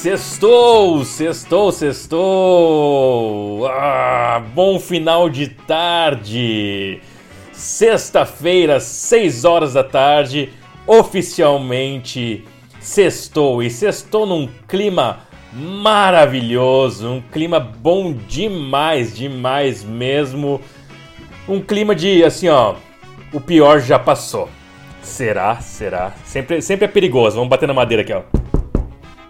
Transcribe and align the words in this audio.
Sextou, 0.00 1.04
sextou, 1.04 1.72
sextou. 1.72 3.66
Ah, 3.66 4.40
bom 4.54 4.78
final 4.78 5.28
de 5.28 5.48
tarde. 5.48 7.00
Sexta-feira, 7.52 8.78
6 8.78 9.44
horas 9.44 9.72
da 9.72 9.82
tarde, 9.82 10.50
oficialmente 10.86 12.44
sextou. 12.78 13.60
E 13.60 13.68
sextou 13.68 14.24
num 14.24 14.48
clima 14.68 15.26
maravilhoso, 15.52 17.08
um 17.08 17.20
clima 17.20 17.58
bom 17.58 18.12
demais, 18.12 19.16
demais 19.16 19.82
mesmo. 19.82 20.60
Um 21.48 21.60
clima 21.60 21.92
de 21.92 22.22
assim, 22.22 22.48
ó, 22.48 22.76
o 23.32 23.40
pior 23.40 23.80
já 23.80 23.98
passou. 23.98 24.48
Será? 25.02 25.56
Será? 25.56 26.12
Sempre, 26.24 26.62
sempre 26.62 26.84
é 26.84 26.88
perigoso. 26.88 27.34
Vamos 27.34 27.50
bater 27.50 27.66
na 27.66 27.74
madeira 27.74 28.02
aqui, 28.02 28.12
ó. 28.12 28.22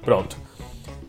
Pronto. 0.03 0.48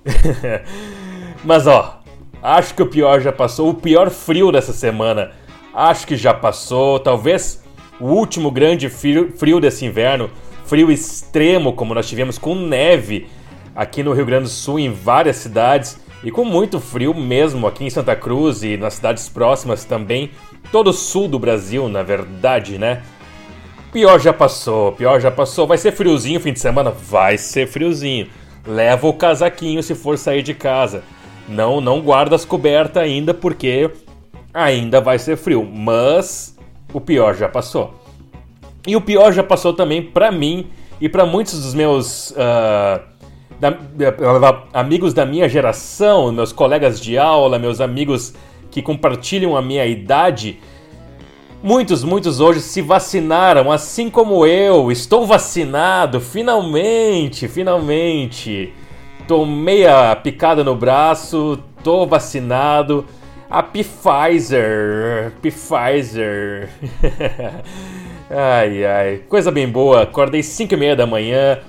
Mas 1.43 1.67
ó, 1.67 2.01
acho 2.41 2.73
que 2.73 2.83
o 2.83 2.87
pior 2.87 3.21
já 3.21 3.31
passou. 3.31 3.69
O 3.69 3.73
pior 3.73 4.09
frio 4.09 4.51
dessa 4.51 4.73
semana, 4.73 5.31
acho 5.73 6.07
que 6.07 6.15
já 6.15 6.33
passou. 6.33 6.99
Talvez 6.99 7.63
o 7.99 8.05
último 8.05 8.51
grande 8.51 8.89
frio, 8.89 9.31
frio 9.37 9.59
desse 9.59 9.85
inverno, 9.85 10.29
frio 10.65 10.91
extremo, 10.91 11.73
como 11.73 11.93
nós 11.93 12.07
tivemos 12.07 12.37
com 12.37 12.55
neve 12.55 13.27
aqui 13.75 14.03
no 14.03 14.13
Rio 14.13 14.25
Grande 14.25 14.43
do 14.43 14.49
Sul, 14.49 14.79
em 14.79 14.91
várias 14.91 15.37
cidades, 15.37 15.99
e 16.23 16.31
com 16.31 16.43
muito 16.43 16.79
frio 16.79 17.13
mesmo 17.13 17.65
aqui 17.65 17.85
em 17.85 17.89
Santa 17.89 18.15
Cruz 18.15 18.61
e 18.63 18.75
nas 18.75 18.95
cidades 18.95 19.29
próximas 19.29 19.85
também. 19.85 20.31
Todo 20.71 20.89
o 20.89 20.93
sul 20.93 21.27
do 21.27 21.39
Brasil, 21.39 21.87
na 21.87 22.03
verdade, 22.03 22.77
né? 22.77 23.01
Pior 23.91 24.19
já 24.19 24.33
passou, 24.33 24.91
pior 24.91 25.19
já 25.19 25.31
passou. 25.31 25.65
Vai 25.65 25.77
ser 25.77 25.93
friozinho 25.93 26.39
fim 26.39 26.53
de 26.53 26.59
semana? 26.59 26.91
Vai 26.91 27.37
ser 27.37 27.67
friozinho. 27.67 28.27
Leva 28.65 29.07
o 29.07 29.13
casaquinho 29.13 29.81
se 29.81 29.95
for 29.95 30.17
sair 30.17 30.41
de 30.41 30.53
casa. 30.53 31.03
Não, 31.47 31.81
não 31.81 32.01
guarda 32.01 32.35
as 32.35 32.45
cobertas 32.45 33.01
ainda 33.01 33.33
porque 33.33 33.89
ainda 34.53 35.01
vai 35.01 35.17
ser 35.17 35.35
frio. 35.37 35.65
Mas 35.65 36.57
o 36.93 37.01
pior 37.01 37.35
já 37.35 37.49
passou. 37.49 37.93
E 38.87 38.95
o 38.95 39.01
pior 39.01 39.31
já 39.31 39.43
passou 39.43 39.73
também 39.73 40.01
para 40.01 40.31
mim 40.31 40.67
e 41.01 41.07
para 41.07 41.25
muitos 41.25 41.61
dos 41.61 41.73
meus 41.73 42.31
uh, 42.31 43.01
da, 43.59 43.77
amigos 44.73 45.13
da 45.13 45.25
minha 45.25 45.47
geração, 45.49 46.31
meus 46.31 46.51
colegas 46.51 46.99
de 46.99 47.17
aula, 47.17 47.59
meus 47.59 47.81
amigos 47.81 48.33
que 48.71 48.81
compartilham 48.81 49.55
a 49.55 49.61
minha 49.61 49.85
idade. 49.85 50.59
Muitos, 51.61 52.05
muitos 52.05 52.39
hoje 52.39 52.61
se 52.61 52.81
vacinaram, 52.81 53.69
assim 53.69 54.09
como 54.09 54.45
eu. 54.45 54.89
Estou 54.89 55.25
vacinado, 55.25 56.21
finalmente, 56.21 57.49
finalmente. 57.49 58.73
Tomei 59.27 59.85
a 59.85 60.15
picada 60.15 60.63
no 60.63 60.73
braço, 60.73 61.59
tô 61.83 62.07
vacinado. 62.07 63.05
A 63.49 63.61
Pfizer, 63.61 65.33
Pfizer. 65.41 66.69
ai, 68.31 68.85
ai, 68.85 69.17
coisa 69.27 69.51
bem 69.51 69.67
boa. 69.67 70.03
Acordei 70.03 70.41
5 70.41 70.73
e 70.73 70.77
meia 70.77 70.95
da 70.95 71.05
manhã, 71.05 71.59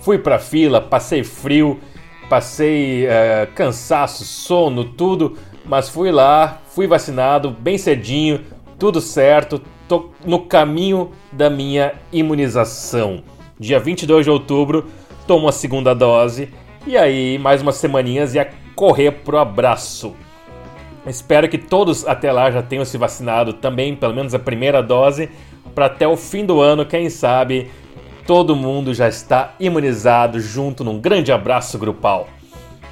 fui 0.00 0.18
pra 0.18 0.38
fila, 0.38 0.78
passei 0.78 1.24
frio, 1.24 1.80
passei 2.28 3.06
uh, 3.06 3.50
cansaço, 3.54 4.24
sono, 4.24 4.84
tudo, 4.84 5.38
mas 5.64 5.88
fui 5.88 6.10
lá, 6.10 6.60
fui 6.66 6.86
vacinado 6.86 7.50
bem 7.50 7.78
cedinho 7.78 8.40
tudo 8.78 9.00
certo, 9.00 9.60
tô 9.88 10.10
no 10.24 10.40
caminho 10.40 11.10
da 11.32 11.50
minha 11.50 11.94
imunização. 12.12 13.22
Dia 13.58 13.80
22 13.80 14.24
de 14.24 14.30
outubro, 14.30 14.86
tomo 15.26 15.48
a 15.48 15.52
segunda 15.52 15.94
dose 15.94 16.48
e 16.86 16.96
aí 16.96 17.38
mais 17.38 17.60
umas 17.60 17.76
semaninhas 17.76 18.34
e 18.34 18.38
a 18.38 18.48
correr 18.76 19.10
pro 19.10 19.38
abraço. 19.38 20.14
Espero 21.06 21.48
que 21.48 21.58
todos 21.58 22.06
até 22.06 22.30
lá 22.30 22.50
já 22.50 22.62
tenham 22.62 22.84
se 22.84 22.96
vacinado 22.96 23.52
também, 23.52 23.96
pelo 23.96 24.14
menos 24.14 24.34
a 24.34 24.38
primeira 24.38 24.82
dose, 24.82 25.28
para 25.74 25.86
até 25.86 26.06
o 26.06 26.16
fim 26.16 26.44
do 26.44 26.60
ano, 26.60 26.86
quem 26.86 27.10
sabe, 27.10 27.70
todo 28.26 28.54
mundo 28.54 28.94
já 28.94 29.08
está 29.08 29.54
imunizado 29.58 30.38
junto 30.38 30.84
num 30.84 31.00
grande 31.00 31.32
abraço 31.32 31.78
grupal. 31.78 32.28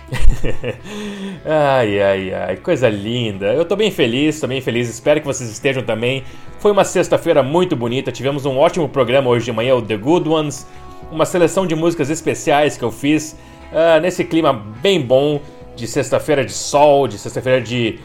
ai, 1.45 2.01
ai, 2.01 2.35
ai, 2.35 2.57
coisa 2.57 2.89
linda. 2.89 3.47
Eu 3.53 3.65
tô 3.65 3.75
bem 3.75 3.91
feliz, 3.91 4.41
tô 4.41 4.47
bem 4.47 4.61
feliz, 4.61 4.89
espero 4.89 5.21
que 5.21 5.27
vocês 5.27 5.51
estejam 5.51 5.83
também. 5.83 6.23
Foi 6.59 6.71
uma 6.71 6.85
sexta-feira 6.85 7.43
muito 7.43 7.75
bonita, 7.75 8.13
tivemos 8.13 8.47
um 8.47 8.57
ótimo 8.57 8.89
programa 8.89 9.29
hoje 9.31 9.45
de 9.45 9.53
manhã, 9.53 9.75
o 9.75 9.83
The 9.83 9.97
Good 9.97 10.29
Ones, 10.29 10.67
uma 11.11 11.27
seleção 11.27 11.67
de 11.67 11.75
músicas 11.75 12.09
especiais 12.09 12.77
que 12.77 12.85
eu 12.85 12.93
fiz 12.93 13.37
uh, 13.73 14.01
nesse 14.01 14.25
clima 14.25 14.53
bem 14.53 15.01
bom 15.01 15.41
de 15.75 15.87
sexta-feira 15.87 16.45
de 16.45 16.53
sol, 16.53 17.09
de 17.09 17.19
sexta-feira 17.19 17.61
de 17.61 17.99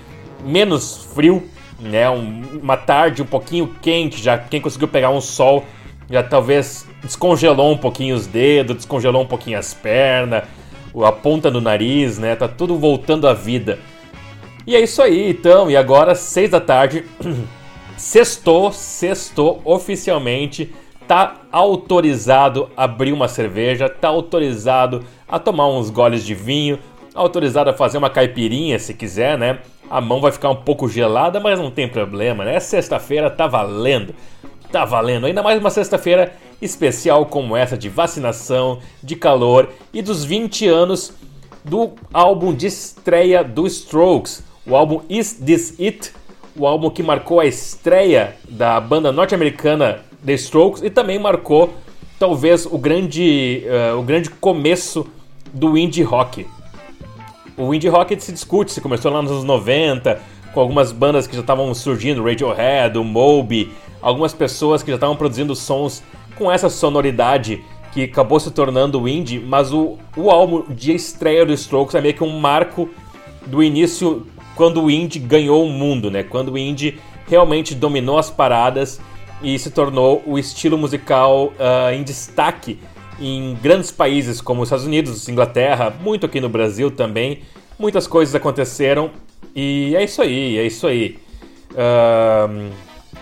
menos 0.44 1.06
frio, 1.14 1.44
né? 1.80 2.10
Um, 2.10 2.60
uma 2.62 2.78
tarde 2.78 3.22
um 3.22 3.26
pouquinho 3.26 3.76
quente, 3.82 4.22
já 4.22 4.38
quem 4.38 4.60
conseguiu 4.60 4.88
pegar 4.88 5.12
um 5.12 5.22
sol 5.22 5.64
já 6.10 6.22
talvez 6.22 6.86
descongelou 7.02 7.72
um 7.72 7.78
pouquinho 7.78 8.16
os 8.16 8.28
dedos, 8.28 8.76
descongelou 8.76 9.22
um 9.22 9.26
pouquinho 9.26 9.58
as 9.58 9.74
pernas 9.74 10.44
a 10.96 11.12
ponta 11.12 11.50
do 11.50 11.62
nariz, 11.62 12.18
né? 12.18 12.36
Tá 12.36 12.48
tudo 12.48 12.78
voltando 12.78 13.28
à 13.28 13.34
vida. 13.34 13.80
E 14.66 14.76
é 14.76 14.82
isso 14.82 15.02
aí, 15.02 15.30
então. 15.30 15.72
E 15.72 15.76
agora, 15.76 16.14
seis 16.16 16.50
da 16.50 16.60
tarde, 16.60 17.06
sextou, 17.98 18.72
sextou 18.72 19.62
oficialmente. 19.64 20.74
Tá 21.08 21.42
autorizado 21.52 22.70
a 22.78 22.84
abrir 22.84 23.12
uma 23.12 23.28
cerveja, 23.28 23.90
tá 23.90 24.08
autorizado 24.08 25.04
a 25.28 25.40
tomar 25.40 25.68
uns 25.68 25.90
goles 25.90 26.24
de 26.24 26.34
vinho, 26.34 26.80
autorizado 27.14 27.70
a 27.70 27.74
fazer 27.74 27.98
uma 27.98 28.10
caipirinha 28.10 28.80
se 28.80 28.94
quiser, 28.94 29.38
né? 29.38 29.60
A 29.90 30.00
mão 30.00 30.22
vai 30.22 30.32
ficar 30.32 30.50
um 30.50 30.56
pouco 30.56 30.88
gelada, 30.88 31.40
mas 31.40 31.60
não 31.60 31.70
tem 31.70 31.88
problema, 31.88 32.46
né? 32.46 32.60
Sexta-feira 32.60 33.30
tá 33.30 33.46
valendo. 33.46 34.16
Tá 34.72 34.86
valendo. 34.86 35.26
Ainda 35.26 35.44
mais 35.44 35.60
uma 35.60 35.70
sexta-feira 35.70 36.34
especial 36.62 37.26
como 37.26 37.58
essa 37.58 37.78
de 37.78 37.90
vacinação, 37.90 38.80
de 39.02 39.16
calor 39.16 39.70
e 39.94 40.02
dos 40.02 40.24
20 40.24 40.68
anos 40.68 41.14
do 41.64 41.92
álbum 42.14 42.54
de 42.54 42.68
estreia 42.68 43.44
do 43.44 43.66
Strokes, 43.68 44.44
o 44.66 44.76
álbum 44.76 45.02
Is 45.10 45.34
This 45.34 45.76
It, 45.80 46.12
o 46.56 46.68
álbum 46.68 46.90
que 46.90 47.02
marcou 47.02 47.40
a 47.40 47.46
estreia 47.46 48.36
da 48.48 48.80
banda 48.80 49.12
norte-americana 49.12 50.00
The 50.26 50.34
Strokes 50.34 50.84
e 50.84 50.90
também 50.90 51.18
marcou 51.18 51.74
talvez 52.20 52.66
o 52.66 52.78
grande, 52.78 53.64
uh, 53.66 53.98
o 53.98 54.04
grande 54.04 54.30
começo 54.30 55.08
do 55.54 55.78
indie 55.78 56.04
rock. 56.04 56.46
O 57.58 57.74
indie 57.74 57.90
rock 57.90 58.20
se 58.22 58.32
discute, 58.32 58.72
se 58.72 58.82
começou 58.82 59.12
lá 59.12 59.22
nos 59.22 59.32
anos 59.32 59.44
90, 59.44 60.22
com 60.54 60.60
algumas 60.60 60.92
bandas 60.92 61.26
que 61.26 61.36
já 61.36 61.42
estavam 61.42 61.74
surgindo, 61.74 62.24
Radiohead, 62.24 62.98
o 62.98 63.04
Moby, 63.04 63.72
algumas 64.02 64.34
pessoas 64.34 64.84
que 64.84 64.90
já 64.90 64.96
estavam 64.96 65.16
produzindo 65.16 65.56
sons 65.56 66.04
com 66.42 66.52
essa 66.52 66.72
sonoridade 66.72 67.64
que 67.94 68.06
acabou 68.06 68.40
se 68.40 68.50
tornando 68.50 69.00
o 69.00 69.08
indie, 69.08 69.40
mas 69.40 69.72
o, 69.72 70.00
o 70.18 70.32
álbum 70.32 70.64
de 70.74 70.92
estreia 70.92 71.46
do 71.46 71.54
Strokes 71.54 71.94
é 71.94 72.02
meio 72.02 72.16
que 72.16 72.24
um 72.24 72.40
marco 72.40 72.90
do 73.46 73.62
início 73.62 74.26
quando 74.56 74.82
o 74.82 74.90
indie 74.90 75.20
ganhou 75.20 75.64
o 75.64 75.70
mundo, 75.70 76.10
né? 76.10 76.24
Quando 76.24 76.54
o 76.54 76.58
indie 76.58 77.00
realmente 77.28 77.76
dominou 77.76 78.18
as 78.18 78.32
paradas 78.32 79.00
e 79.44 79.60
se 79.60 79.70
tornou 79.70 80.24
o 80.26 80.40
estilo 80.40 80.80
musical 80.80 81.54
uh, 81.60 81.94
em 81.94 82.02
destaque 82.02 82.80
em 83.20 83.56
grandes 83.62 83.92
países 83.92 84.42
como 84.42 84.64
os 84.64 84.68
Estados 84.68 84.86
Unidos, 84.88 85.30
Inglaterra, 85.30 85.94
muito 86.02 86.26
aqui 86.26 86.42
no 86.42 86.50
Brasil 86.50 86.90
também. 86.90 87.42
Muitas 87.78 88.08
coisas 88.08 88.34
aconteceram 88.34 89.12
e 89.56 89.96
é 89.96 90.04
isso 90.04 90.24
aí, 90.24 90.58
é 90.58 90.66
isso 90.66 90.88
aí. 90.88 91.20
Uh, 91.72 92.72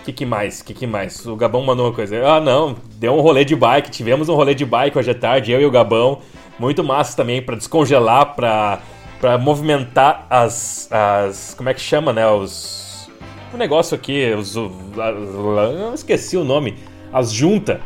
que 0.04 0.12
que 0.12 0.24
mais? 0.24 0.62
que 0.62 0.74
que 0.74 0.86
mais? 0.86 1.26
O 1.26 1.36
Gabão 1.36 1.62
mandou 1.62 1.86
uma 1.86 1.92
coisa. 1.92 2.16
Ah, 2.26 2.40
não, 2.40 2.76
deu 2.96 3.12
um 3.14 3.20
rolê 3.20 3.44
de 3.44 3.54
bike, 3.54 3.90
tivemos 3.90 4.28
um 4.28 4.34
rolê 4.34 4.54
de 4.54 4.64
bike 4.64 4.98
hoje 4.98 5.10
à 5.10 5.14
tarde, 5.14 5.52
eu 5.52 5.60
e 5.60 5.66
o 5.66 5.70
Gabão. 5.70 6.20
Muito 6.58 6.82
massa 6.84 7.16
também 7.16 7.40
para 7.40 7.56
descongelar, 7.56 8.34
para 8.34 8.80
para 9.20 9.36
movimentar 9.36 10.26
as 10.30 10.88
as 10.90 11.54
como 11.54 11.68
é 11.68 11.74
que 11.74 11.80
chama, 11.80 12.12
né, 12.12 12.26
os 12.26 13.10
o 13.52 13.56
negócio 13.56 13.96
aqui, 13.96 14.32
os 14.32 14.54
esqueci 15.94 16.36
o 16.36 16.44
nome, 16.44 16.76
as 17.12 17.32
junta. 17.32 17.80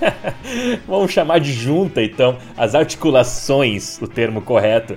Vamos 0.86 1.12
chamar 1.12 1.38
de 1.38 1.52
junta 1.52 2.02
então, 2.02 2.36
as 2.56 2.74
articulações, 2.74 4.00
o 4.02 4.06
termo 4.06 4.42
correto. 4.42 4.96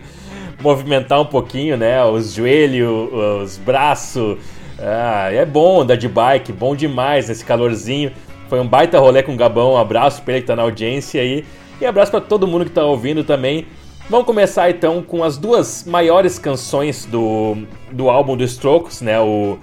Movimentar 0.59 1.19
um 1.19 1.25
pouquinho, 1.25 1.75
né, 1.77 2.03
os 2.03 2.33
joelhos, 2.33 3.09
os 3.13 3.57
braços, 3.57 4.37
ah, 4.81 5.29
é 5.31 5.45
bom 5.45 5.81
andar 5.81 5.95
de 5.95 6.07
bike, 6.07 6.51
bom 6.51 6.75
demais 6.75 7.29
nesse 7.29 7.45
calorzinho. 7.45 8.11
Foi 8.49 8.59
um 8.59 8.67
baita 8.67 8.99
rolê 8.99 9.23
com 9.23 9.33
o 9.33 9.37
Gabão, 9.37 9.73
um 9.73 9.77
abraço 9.77 10.21
para 10.23 10.33
ele 10.33 10.41
que 10.41 10.47
tá 10.47 10.55
na 10.55 10.63
audiência 10.63 11.21
aí. 11.21 11.45
E 11.79 11.85
abraço 11.85 12.11
para 12.11 12.21
todo 12.21 12.47
mundo 12.47 12.65
que 12.65 12.71
tá 12.71 12.83
ouvindo 12.83 13.23
também. 13.23 13.65
Vamos 14.09 14.25
começar 14.25 14.69
então 14.69 15.01
com 15.01 15.23
as 15.23 15.37
duas 15.37 15.85
maiores 15.85 16.37
canções 16.37 17.05
do, 17.05 17.57
do 17.91 18.09
álbum 18.09 18.35
do 18.35 18.43
Strokes, 18.43 19.01
né? 19.01 19.19
O, 19.19 19.57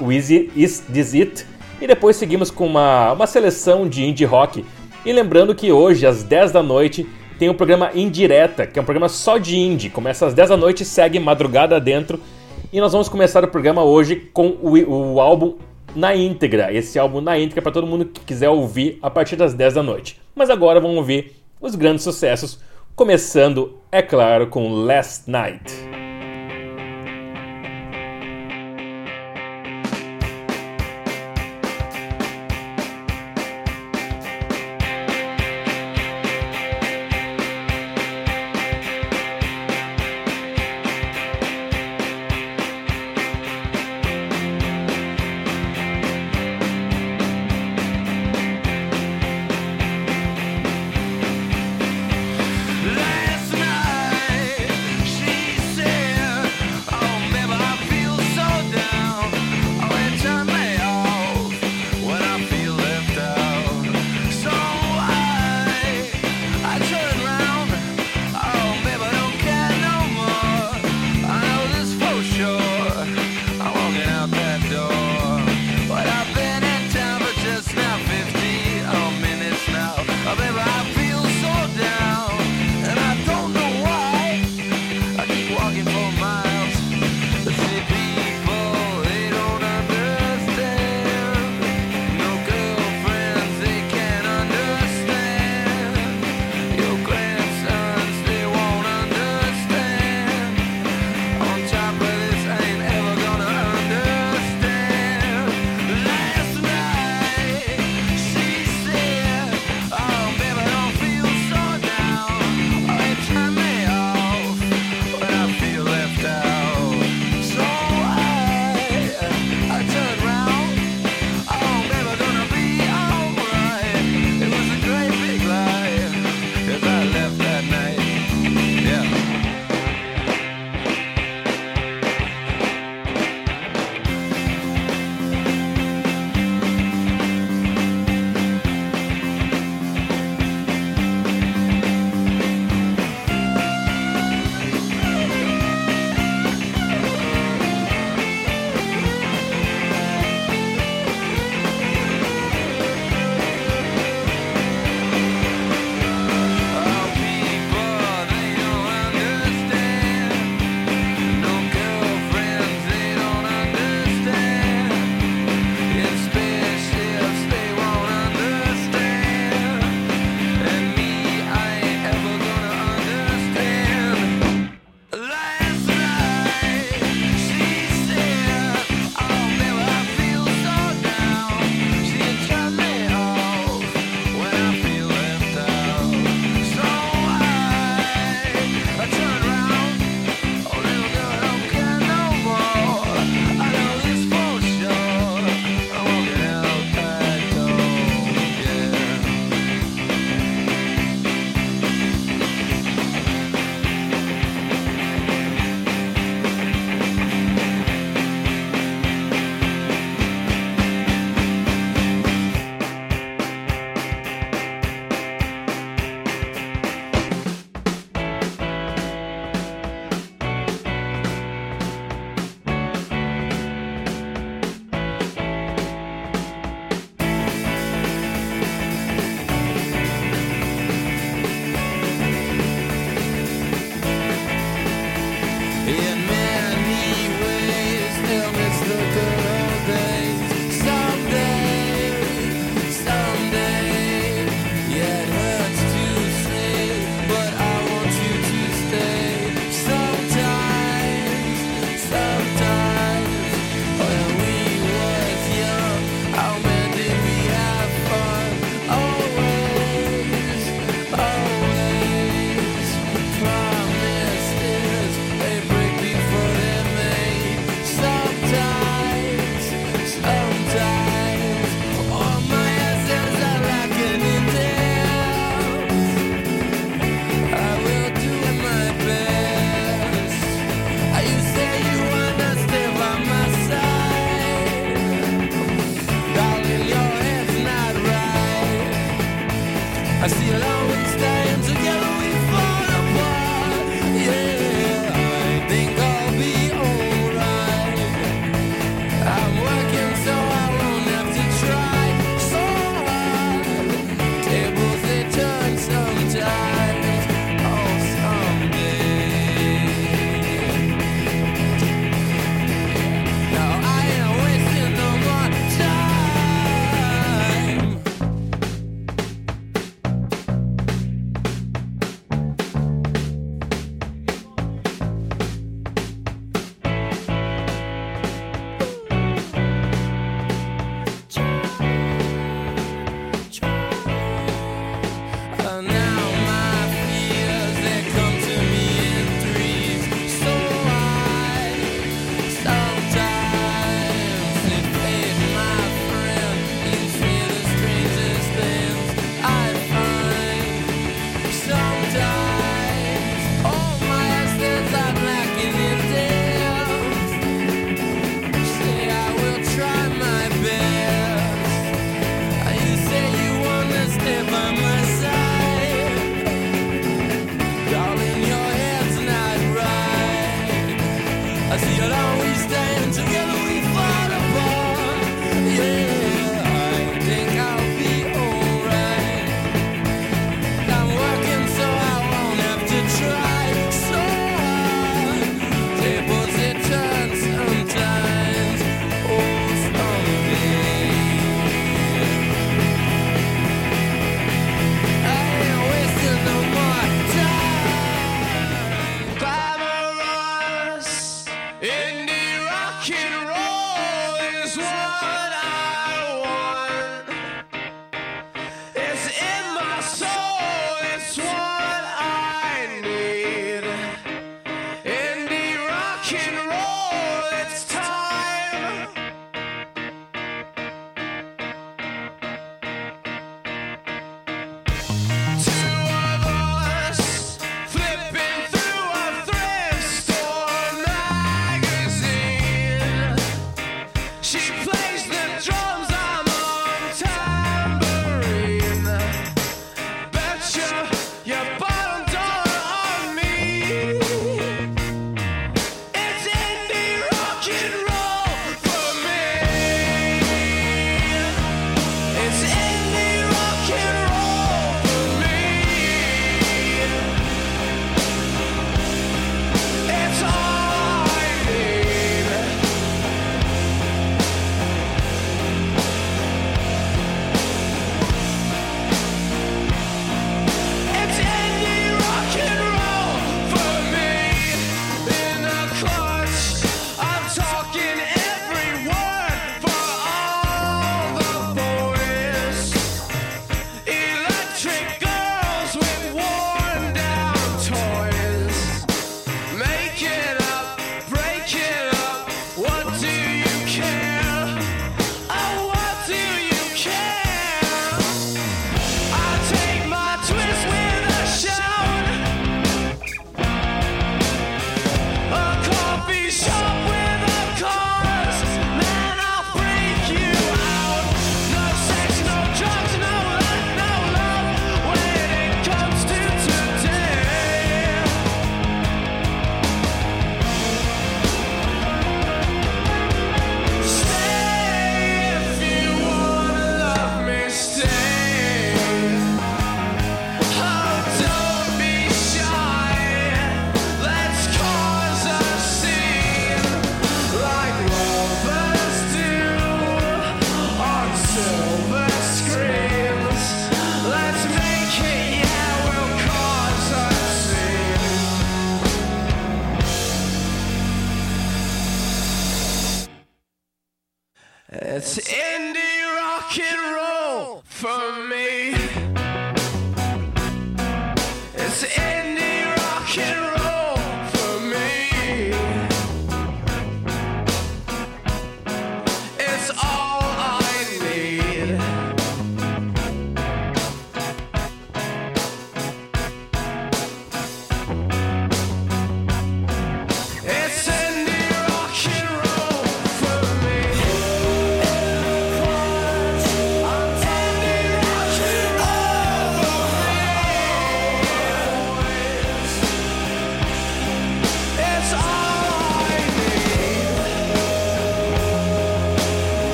o 0.00 0.10
Easy 0.10 0.50
Is 0.56 0.80
This 0.92 1.14
It. 1.14 1.46
E 1.80 1.86
depois 1.86 2.16
seguimos 2.16 2.50
com 2.50 2.66
uma, 2.66 3.12
uma 3.12 3.26
seleção 3.26 3.88
de 3.88 4.04
indie 4.04 4.24
rock. 4.24 4.64
E 5.04 5.12
lembrando 5.12 5.54
que 5.54 5.72
hoje, 5.72 6.06
às 6.06 6.22
10 6.22 6.52
da 6.52 6.62
noite, 6.62 7.06
tem 7.38 7.48
o 7.48 7.54
programa 7.54 7.90
Indireta, 7.94 8.66
que 8.66 8.78
é 8.78 8.82
um 8.82 8.84
programa 8.84 9.08
só 9.08 9.38
de 9.38 9.58
indie. 9.58 9.90
Começa 9.90 10.26
às 10.26 10.34
10 10.34 10.50
da 10.50 10.56
noite 10.56 10.82
e 10.82 10.86
segue 10.86 11.18
madrugada 11.18 11.80
dentro. 11.80 12.20
E 12.72 12.80
nós 12.80 12.92
vamos 12.92 13.08
começar 13.08 13.42
o 13.42 13.48
programa 13.48 13.82
hoje 13.82 14.14
com 14.32 14.50
o, 14.62 15.14
o 15.14 15.20
álbum 15.20 15.56
na 15.94 16.14
íntegra. 16.14 16.72
Esse 16.72 17.00
álbum 17.00 17.20
na 17.20 17.36
íntegra 17.36 17.62
para 17.62 17.72
todo 17.72 17.86
mundo 17.86 18.04
que 18.04 18.20
quiser 18.20 18.48
ouvir 18.48 18.96
a 19.02 19.10
partir 19.10 19.34
das 19.34 19.54
10 19.54 19.74
da 19.74 19.82
noite. 19.82 20.20
Mas 20.36 20.50
agora 20.50 20.80
vamos 20.80 20.96
ouvir 20.96 21.32
os 21.60 21.74
grandes 21.74 22.04
sucessos, 22.04 22.60
começando, 22.94 23.76
é 23.90 24.00
claro, 24.00 24.46
com 24.46 24.68
Last 24.84 25.28
Night. 25.28 26.09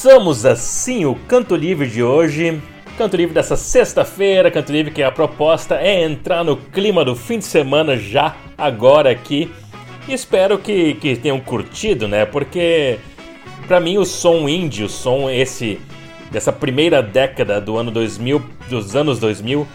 Começamos 0.00 0.46
assim 0.46 1.04
o 1.06 1.16
Canto 1.26 1.56
Livre 1.56 1.88
de 1.88 2.04
hoje. 2.04 2.62
Canto 2.96 3.16
Livre 3.16 3.34
dessa 3.34 3.56
sexta-feira, 3.56 4.48
Canto 4.48 4.70
Livre 4.70 4.92
que 4.92 5.02
a 5.02 5.10
proposta 5.10 5.74
é 5.74 6.04
entrar 6.04 6.44
no 6.44 6.56
clima 6.56 7.04
do 7.04 7.16
fim 7.16 7.40
de 7.40 7.44
semana 7.44 7.96
já 7.96 8.36
agora 8.56 9.10
aqui. 9.10 9.52
Espero 10.08 10.56
que, 10.56 10.94
que 10.94 11.16
tenham 11.16 11.40
curtido, 11.40 12.06
né? 12.06 12.24
Porque 12.24 13.00
para 13.66 13.80
mim 13.80 13.98
o 13.98 14.04
som 14.04 14.48
indie, 14.48 14.84
o 14.84 14.88
som 14.88 15.28
esse 15.28 15.80
dessa 16.30 16.52
primeira 16.52 17.02
década 17.02 17.60
do 17.60 17.76
ano 17.76 17.90
2000, 17.90 18.40
dos 18.70 18.94
anos 18.94 19.18
2000, 19.18 19.62
uh, 19.62 19.66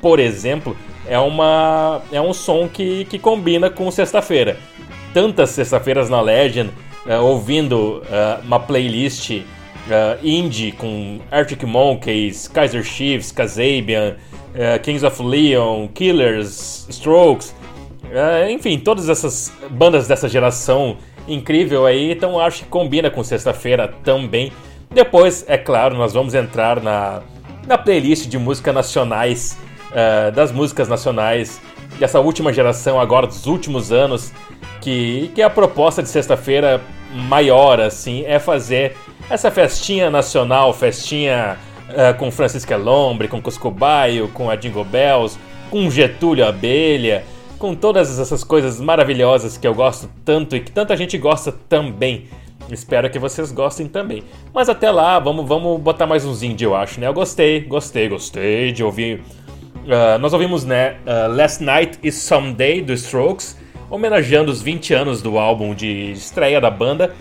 por 0.00 0.20
exemplo, 0.20 0.76
é, 1.04 1.18
uma, 1.18 2.00
é 2.12 2.20
um 2.20 2.32
som 2.32 2.68
que, 2.68 3.06
que 3.06 3.18
combina 3.18 3.68
com 3.68 3.90
sexta-feira. 3.90 4.56
Tantas 5.12 5.50
sexta-feiras 5.50 6.08
na 6.08 6.20
Legend, 6.20 6.70
uh, 7.06 7.22
ouvindo 7.22 8.02
uh, 8.02 8.44
uma 8.44 8.60
playlist 8.60 9.42
indie 10.22 10.70
com 10.70 11.18
Arctic 11.30 11.64
Monkeys, 11.64 12.46
Kaiser 12.46 12.84
Chiefs, 12.84 13.32
Kazabian, 13.32 14.14
Kings 14.84 15.04
of 15.04 15.20
Leon, 15.20 15.88
Killers, 15.88 16.86
Strokes, 16.88 17.52
enfim, 18.48 18.78
todas 18.78 19.08
essas 19.08 19.52
bandas 19.70 20.06
dessa 20.06 20.28
geração 20.28 20.98
incrível 21.26 21.84
aí, 21.84 22.12
então 22.12 22.38
acho 22.38 22.62
que 22.62 22.68
combina 22.68 23.10
com 23.10 23.24
sexta-feira 23.24 23.92
também. 24.04 24.52
Depois, 24.88 25.44
é 25.48 25.58
claro, 25.58 25.96
nós 25.96 26.12
vamos 26.12 26.32
entrar 26.32 26.80
na, 26.80 27.22
na 27.66 27.78
playlist 27.78 28.28
de 28.28 28.38
músicas 28.38 28.74
nacionais, 28.74 29.58
uh, 29.90 30.30
das 30.32 30.52
músicas 30.52 30.86
nacionais 30.88 31.60
dessa 31.98 32.20
última 32.20 32.52
geração, 32.52 33.00
agora 33.00 33.26
dos 33.26 33.46
últimos 33.46 33.90
anos, 33.92 34.32
que, 34.82 35.30
que 35.34 35.40
a 35.40 35.48
proposta 35.48 36.02
de 36.02 36.08
sexta-feira 36.08 36.82
maior, 37.14 37.80
assim, 37.80 38.24
é 38.26 38.38
fazer 38.38 38.96
essa 39.30 39.50
festinha 39.50 40.10
nacional, 40.10 40.74
festinha 40.74 41.56
uh, 41.88 42.18
com 42.18 42.30
Francisca 42.30 42.76
Lombre, 42.76 43.28
com 43.28 43.40
Cuscubaio, 43.40 44.28
com 44.28 44.50
a 44.50 44.56
Jingle 44.56 44.84
Bells, 44.84 45.38
com 45.70 45.88
Getúlio 45.88 46.44
Abelha, 46.44 47.24
com 47.58 47.76
todas 47.76 48.18
essas 48.18 48.42
coisas 48.42 48.80
maravilhosas 48.80 49.56
que 49.56 49.66
eu 49.66 49.74
gosto 49.74 50.10
tanto 50.24 50.56
e 50.56 50.60
que 50.60 50.72
tanta 50.72 50.96
gente 50.96 51.16
gosta 51.16 51.52
também. 51.52 52.26
Espero 52.68 53.08
que 53.08 53.18
vocês 53.18 53.52
gostem 53.52 53.86
também. 53.86 54.24
Mas 54.52 54.68
até 54.68 54.90
lá, 54.90 55.18
vamos, 55.18 55.46
vamos 55.46 55.80
botar 55.80 56.06
mais 56.06 56.24
uns 56.24 56.42
indie, 56.42 56.64
eu 56.64 56.74
acho, 56.74 56.98
né? 56.98 57.06
Eu 57.06 57.14
gostei, 57.14 57.60
gostei, 57.60 58.08
gostei 58.08 58.72
de 58.72 58.82
ouvir. 58.82 59.22
Uh, 59.84 60.18
nós 60.20 60.32
ouvimos, 60.32 60.64
né, 60.64 60.96
uh, 61.06 61.32
Last 61.34 61.62
Night 61.62 61.98
is 62.02 62.14
Someday 62.16 62.80
do 62.80 62.92
Strokes, 62.92 63.61
homenageando 63.92 64.50
os 64.50 64.60
20 64.62 64.94
anos 64.94 65.20
do 65.20 65.38
álbum 65.38 65.74
de 65.74 66.12
estreia 66.12 66.58
da 66.58 66.70
banda. 66.70 67.14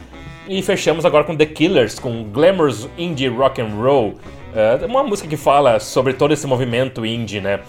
E 0.47 0.61
fechamos 0.61 1.03
agora 1.05 1.25
com 1.25 1.35
The 1.35 1.45
Killers, 1.45 1.99
com 1.99 2.23
Glamorous 2.23 2.87
Indie 2.97 3.27
Rock 3.27 3.61
and 3.61 3.75
Roll. 3.75 4.15
Uh, 4.53 4.85
uma 4.85 5.03
música 5.03 5.27
que 5.27 5.37
fala 5.37 5.81
sobre 5.81 6.13
todo 6.13 6.33
esse 6.33 6.47
movimento 6.47 7.05
indie, 7.05 7.41
né? 7.41 7.59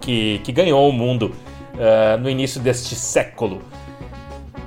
Que, 0.00 0.40
que 0.42 0.50
ganhou 0.50 0.88
o 0.88 0.92
mundo 0.92 1.32
no 2.20 2.28
início 2.28 2.60
deste 2.60 2.96
século. 2.96 3.62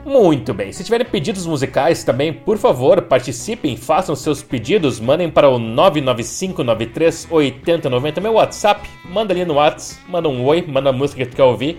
Muito 0.05 0.53
bem, 0.53 0.71
se 0.71 0.81
tiverem 0.83 1.05
pedidos 1.05 1.45
musicais 1.45 2.03
também, 2.03 2.33
por 2.33 2.57
favor, 2.57 3.03
participem, 3.03 3.77
façam 3.77 4.15
seus 4.15 4.41
pedidos, 4.41 4.99
mandem 4.99 5.29
para 5.29 5.47
o 5.47 5.59
995938090, 5.59 8.19
meu 8.19 8.33
WhatsApp, 8.33 8.89
manda 9.05 9.31
ali 9.31 9.45
no 9.45 9.53
WhatsApp, 9.55 10.01
manda 10.09 10.27
um 10.27 10.43
oi, 10.43 10.65
manda 10.67 10.89
a 10.89 10.93
música 10.93 11.23
que 11.23 11.29
tu 11.29 11.35
quer 11.35 11.43
ouvir, 11.43 11.77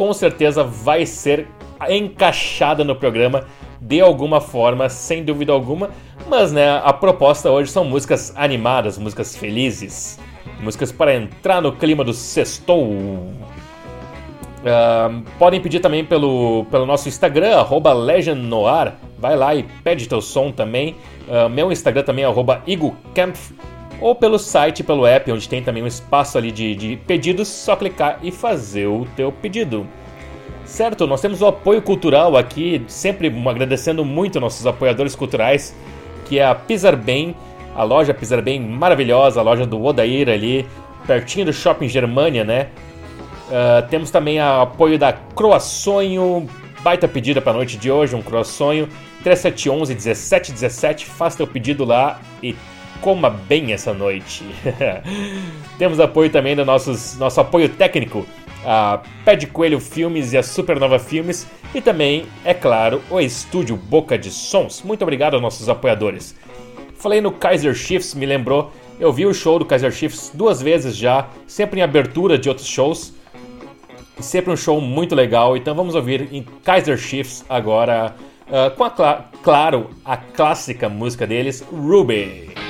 com 0.00 0.14
certeza 0.14 0.64
vai 0.64 1.04
ser 1.04 1.46
encaixada 1.86 2.82
no 2.82 2.96
programa 2.96 3.44
de 3.78 4.00
alguma 4.00 4.40
forma, 4.40 4.88
sem 4.88 5.22
dúvida 5.22 5.52
alguma, 5.52 5.90
mas 6.26 6.50
né, 6.52 6.80
a 6.82 6.90
proposta 6.90 7.50
hoje 7.50 7.70
são 7.70 7.84
músicas 7.84 8.32
animadas, 8.34 8.96
músicas 8.96 9.36
felizes, 9.36 10.18
músicas 10.58 10.90
para 10.90 11.14
entrar 11.14 11.60
no 11.60 11.72
clima 11.72 12.02
do 12.02 12.14
sextou. 12.14 12.82
Uh, 14.62 15.22
podem 15.38 15.60
pedir 15.60 15.80
também 15.80 16.02
pelo, 16.02 16.64
pelo 16.70 16.86
nosso 16.86 17.06
Instagram, 17.06 17.50
LegendNoir. 17.92 18.94
Vai 19.18 19.36
lá 19.36 19.54
e 19.54 19.64
pede 19.84 20.08
teu 20.08 20.22
som 20.22 20.50
também. 20.50 20.96
Uh, 21.28 21.46
meu 21.50 21.70
Instagram 21.70 22.04
também 22.04 22.24
é 22.24 22.26
arroba. 22.26 22.62
Ou 24.00 24.14
pelo 24.14 24.38
site, 24.38 24.82
pelo 24.82 25.06
app, 25.06 25.30
onde 25.30 25.48
tem 25.48 25.62
também 25.62 25.82
um 25.82 25.86
espaço 25.86 26.38
ali 26.38 26.50
de, 26.50 26.74
de 26.74 26.96
pedidos. 26.96 27.48
Só 27.48 27.76
clicar 27.76 28.18
e 28.22 28.30
fazer 28.30 28.86
o 28.86 29.06
teu 29.14 29.30
pedido. 29.30 29.86
Certo, 30.64 31.06
nós 31.06 31.20
temos 31.20 31.42
o 31.42 31.46
apoio 31.46 31.82
cultural 31.82 32.36
aqui, 32.36 32.82
sempre 32.86 33.32
agradecendo 33.46 34.04
muito 34.04 34.38
nossos 34.38 34.66
apoiadores 34.66 35.16
culturais, 35.16 35.74
que 36.26 36.38
é 36.38 36.44
a 36.44 36.54
Pisar 36.54 36.96
Bem, 36.96 37.34
a 37.74 37.82
loja 37.82 38.14
Pisar 38.14 38.40
Bem 38.40 38.60
maravilhosa, 38.60 39.40
a 39.40 39.42
loja 39.42 39.66
do 39.66 39.82
Odair 39.82 40.28
ali, 40.28 40.64
pertinho 41.06 41.46
do 41.46 41.52
Shopping 41.52 41.88
Germania, 41.88 42.44
né? 42.44 42.68
Uh, 43.48 43.88
temos 43.88 44.12
também 44.12 44.38
o 44.38 44.60
apoio 44.60 44.96
da 44.96 45.12
Croaçonho, 45.12 46.48
baita 46.84 47.08
pedida 47.08 47.40
para 47.40 47.50
a 47.50 47.54
noite 47.56 47.76
de 47.76 47.90
hoje, 47.90 48.14
um 48.14 48.22
Croaçonho, 48.22 48.88
3711 49.24 49.92
1717, 49.94 51.06
faça 51.06 51.38
teu 51.38 51.48
pedido 51.48 51.84
lá 51.84 52.20
e 52.40 52.54
coma 53.00 53.30
bem 53.30 53.72
essa 53.72 53.92
noite. 53.92 54.44
temos 55.78 56.00
apoio 56.00 56.30
também 56.30 56.54
do 56.54 56.64
nossos, 56.64 57.16
nosso 57.18 57.40
apoio 57.40 57.68
técnico, 57.68 58.26
a 58.64 59.02
Pé 59.24 59.36
de 59.36 59.46
Coelho 59.46 59.80
Filmes 59.80 60.32
e 60.32 60.38
a 60.38 60.42
Supernova 60.42 60.98
Filmes, 60.98 61.46
e 61.74 61.80
também, 61.80 62.26
é 62.44 62.52
claro, 62.52 63.02
o 63.10 63.20
estúdio 63.20 63.76
Boca 63.76 64.18
de 64.18 64.30
Sons. 64.30 64.82
Muito 64.82 65.02
obrigado 65.02 65.34
aos 65.34 65.42
nossos 65.42 65.68
apoiadores. 65.68 66.36
Falei 66.96 67.20
no 67.20 67.32
Kaiser 67.32 67.74
Chiefs, 67.74 68.14
me 68.14 68.26
lembrou, 68.26 68.70
eu 69.00 69.10
vi 69.10 69.24
o 69.24 69.32
show 69.32 69.58
do 69.58 69.64
Kaiser 69.64 69.90
Chiefs 69.90 70.30
duas 70.34 70.60
vezes 70.60 70.94
já, 70.94 71.28
sempre 71.46 71.80
em 71.80 71.82
abertura 71.82 72.38
de 72.38 72.50
outros 72.50 72.66
shows. 72.66 73.14
Sempre 74.18 74.52
um 74.52 74.56
show 74.56 74.78
muito 74.78 75.14
legal. 75.14 75.56
Então 75.56 75.74
vamos 75.74 75.94
ouvir 75.94 76.28
em 76.30 76.44
Kaiser 76.62 76.98
Chiefs 76.98 77.42
agora, 77.48 78.14
uh, 78.46 78.76
com 78.76 78.84
a, 78.84 79.24
claro, 79.42 79.88
a 80.04 80.18
clássica 80.18 80.90
música 80.90 81.26
deles, 81.26 81.64
Ruby. 81.72 82.69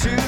to 0.00 0.25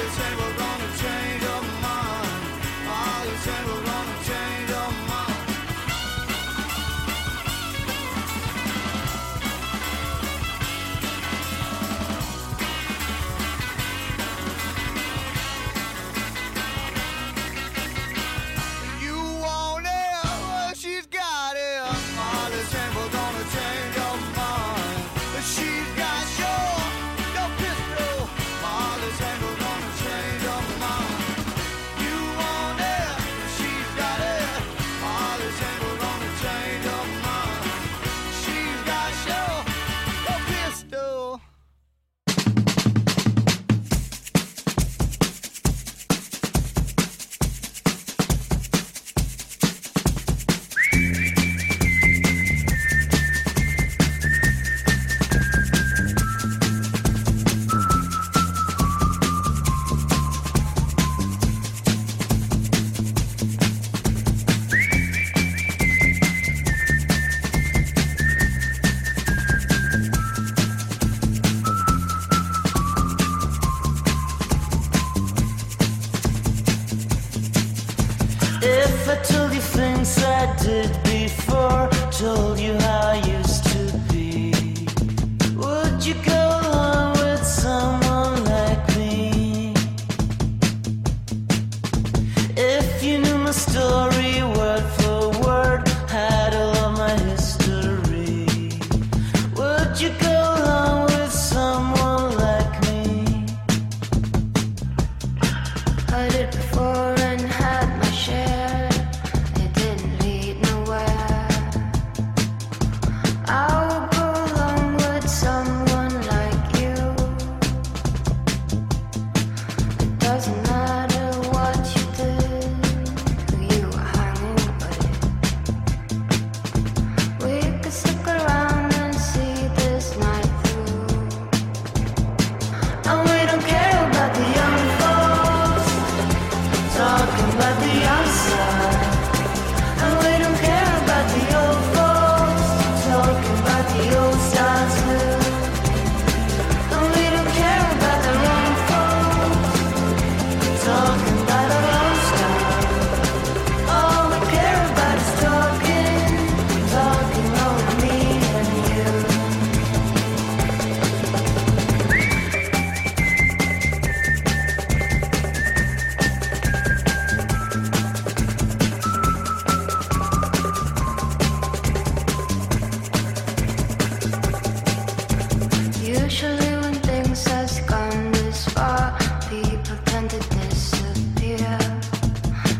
it 0.00 0.57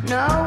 No. 0.09 0.38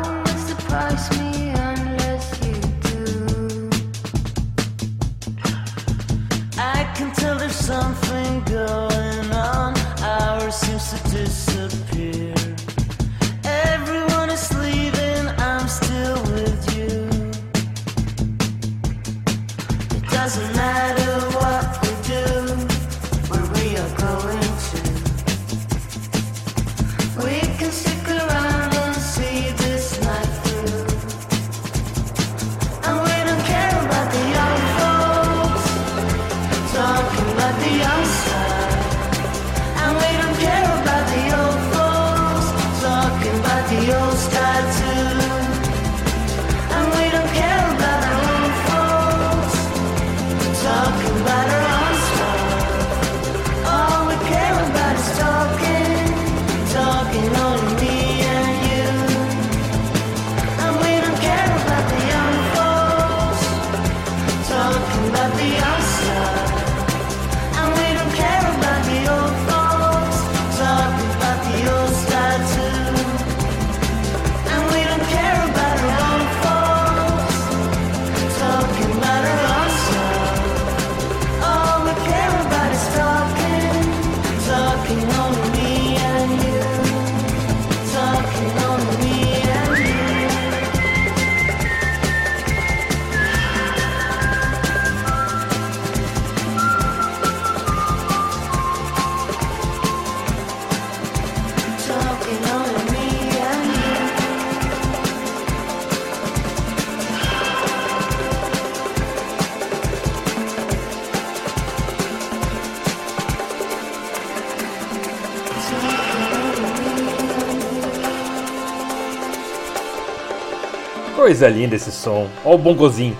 Coisa 121.42 121.56
linda 121.56 121.76
esse 121.76 121.92
som. 121.92 122.28
Olha 122.46 122.54
o 122.54 122.58
bongozinho. 122.60 123.18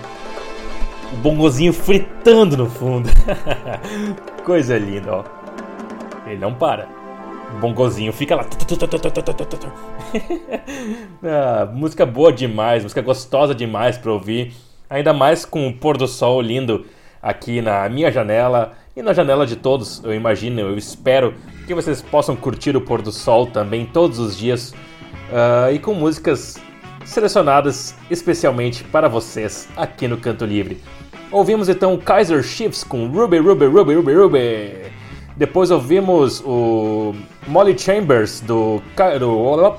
O 1.12 1.16
bongozinho 1.16 1.72
fritando 1.72 2.56
no 2.56 2.70
fundo. 2.70 3.10
Coisa 4.46 4.78
linda, 4.78 5.12
ó. 5.12 5.24
Ele 6.24 6.38
não 6.38 6.54
para. 6.54 6.86
O 7.52 7.58
bongozinho 7.58 8.12
fica 8.12 8.36
lá. 8.36 8.46
ah, 11.24 11.68
música 11.74 12.06
boa 12.06 12.32
demais, 12.32 12.84
música 12.84 13.02
gostosa 13.02 13.52
demais 13.52 13.98
pra 13.98 14.12
ouvir. 14.12 14.54
Ainda 14.88 15.12
mais 15.12 15.44
com 15.44 15.66
o 15.66 15.74
pôr 15.74 15.96
do 15.96 16.06
sol 16.06 16.40
lindo 16.40 16.86
aqui 17.20 17.60
na 17.60 17.88
minha 17.88 18.12
janela 18.12 18.74
e 18.94 19.02
na 19.02 19.12
janela 19.12 19.44
de 19.44 19.56
todos, 19.56 20.00
eu 20.04 20.14
imagino, 20.14 20.60
eu 20.60 20.78
espero 20.78 21.34
que 21.66 21.74
vocês 21.74 22.00
possam 22.00 22.36
curtir 22.36 22.76
o 22.76 22.80
pôr 22.80 23.02
do 23.02 23.10
sol 23.10 23.46
também 23.46 23.84
todos 23.84 24.20
os 24.20 24.38
dias 24.38 24.70
uh, 24.70 25.72
e 25.72 25.80
com 25.80 25.92
músicas 25.92 26.62
selecionadas 27.04 27.94
especialmente 28.10 28.84
para 28.84 29.08
vocês 29.08 29.68
aqui 29.76 30.06
no 30.08 30.16
Canto 30.16 30.44
Livre. 30.44 30.80
Ouvimos 31.30 31.68
então 31.68 31.96
Kaiser 31.96 32.42
Chiefs 32.42 32.84
com 32.84 33.06
Ruby, 33.06 33.38
Ruby, 33.38 33.66
Ruby, 33.66 33.94
Ruby, 33.94 34.12
Ruby. 34.14 34.92
Depois 35.36 35.70
ouvimos 35.70 36.42
o 36.44 37.14
Molly 37.46 37.78
Chambers 37.78 38.40
do, 38.40 38.82
do. 39.18 39.76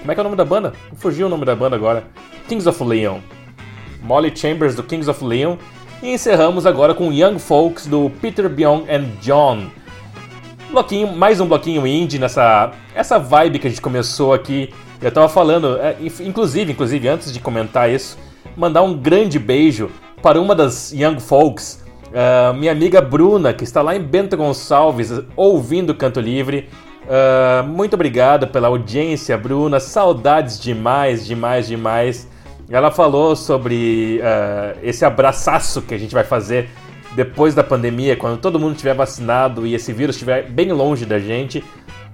Como 0.00 0.10
é 0.10 0.14
que 0.14 0.20
é 0.20 0.22
o 0.22 0.24
nome 0.24 0.36
da 0.36 0.44
banda? 0.44 0.72
Fugiu 0.96 1.26
o 1.26 1.30
nome 1.30 1.44
da 1.44 1.54
banda 1.54 1.76
agora. 1.76 2.04
Kings 2.48 2.68
of 2.68 2.82
Leon. 2.82 3.18
Molly 4.02 4.34
Chambers 4.34 4.74
do 4.74 4.82
Kings 4.82 5.08
of 5.08 5.24
Leon. 5.24 5.56
E 6.02 6.12
encerramos 6.12 6.66
agora 6.66 6.94
com 6.94 7.12
Young 7.12 7.38
Folks 7.38 7.86
do 7.86 8.10
Peter 8.20 8.48
Byung 8.48 8.86
and 8.90 9.04
John. 9.20 9.70
Bloquinho, 10.70 11.12
mais 11.12 11.40
um 11.40 11.46
bloquinho 11.46 11.86
indie 11.86 12.18
nessa 12.18 12.72
essa 12.94 13.18
vibe 13.18 13.58
que 13.58 13.66
a 13.66 13.70
gente 13.70 13.82
começou 13.82 14.32
aqui. 14.32 14.72
Eu 15.02 15.10
tava 15.10 15.28
falando, 15.28 15.78
é, 15.78 15.96
inclusive, 16.20 16.72
inclusive 16.72 17.08
antes 17.08 17.32
de 17.32 17.40
comentar 17.40 17.90
isso, 17.90 18.18
mandar 18.56 18.82
um 18.82 18.94
grande 18.94 19.38
beijo 19.38 19.90
para 20.22 20.40
uma 20.40 20.54
das 20.54 20.92
Young 20.92 21.18
Folks, 21.18 21.82
uh, 22.08 22.52
minha 22.54 22.70
amiga 22.70 23.00
Bruna, 23.00 23.54
que 23.54 23.64
está 23.64 23.80
lá 23.80 23.96
em 23.96 24.02
Bento 24.02 24.36
Gonçalves 24.36 25.10
ouvindo 25.34 25.94
Canto 25.94 26.20
Livre. 26.20 26.68
Uh, 27.04 27.66
muito 27.66 27.94
obrigado 27.94 28.46
pela 28.48 28.68
audiência, 28.68 29.38
Bruna. 29.38 29.80
Saudades 29.80 30.60
demais, 30.60 31.24
demais, 31.24 31.66
demais. 31.66 32.28
Ela 32.68 32.90
falou 32.90 33.34
sobre 33.34 34.20
uh, 34.20 34.78
esse 34.82 35.04
abraçaço 35.04 35.80
que 35.82 35.94
a 35.94 35.98
gente 35.98 36.14
vai 36.14 36.24
fazer 36.24 36.68
depois 37.16 37.54
da 37.54 37.64
pandemia, 37.64 38.16
quando 38.16 38.38
todo 38.38 38.60
mundo 38.60 38.72
estiver 38.72 38.94
vacinado 38.94 39.66
e 39.66 39.74
esse 39.74 39.92
vírus 39.92 40.14
estiver 40.14 40.48
bem 40.48 40.70
longe 40.70 41.04
da 41.04 41.18
gente, 41.18 41.64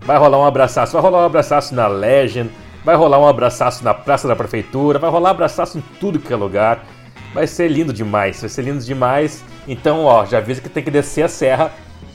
vai 0.03 0.16
rolar 0.16 0.38
um 0.38 0.46
abraço. 0.46 0.81
Vai 0.92 1.03
rolar 1.03 1.22
um 1.22 1.27
abraço 1.27 1.75
na 1.75 1.87
Legend, 1.87 2.49
vai 2.87 2.94
rolar 2.94 3.18
um 3.18 3.27
abraço 3.27 3.83
na 3.83 3.92
Praça 3.92 4.29
da 4.29 4.37
Prefeitura, 4.37 4.96
vai 4.96 5.11
rolar 5.11 5.31
um 5.31 5.33
abraço 5.33 5.77
em 5.77 5.83
tudo 5.99 6.20
que 6.20 6.33
é 6.33 6.37
lugar. 6.37 6.87
Vai 7.35 7.44
ser 7.44 7.66
lindo 7.66 7.92
demais, 7.92 8.40
vai 8.40 8.49
ser 8.49 8.62
lindo 8.62 8.79
demais. 8.79 9.44
Então, 9.66 10.05
ó, 10.05 10.25
já 10.25 10.38
avisa 10.38 10.61
que 10.61 10.68
tem 10.68 10.85
que 10.85 10.90
descer 10.90 11.25
a 11.25 11.29
serra 11.29 11.72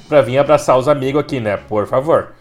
pra 0.08 0.22
vir 0.22 0.38
abraçar 0.38 0.78
os 0.78 0.88
amigos 0.88 1.20
aqui, 1.20 1.42
né? 1.42 1.58
Por 1.58 1.86
favor. 1.88 2.36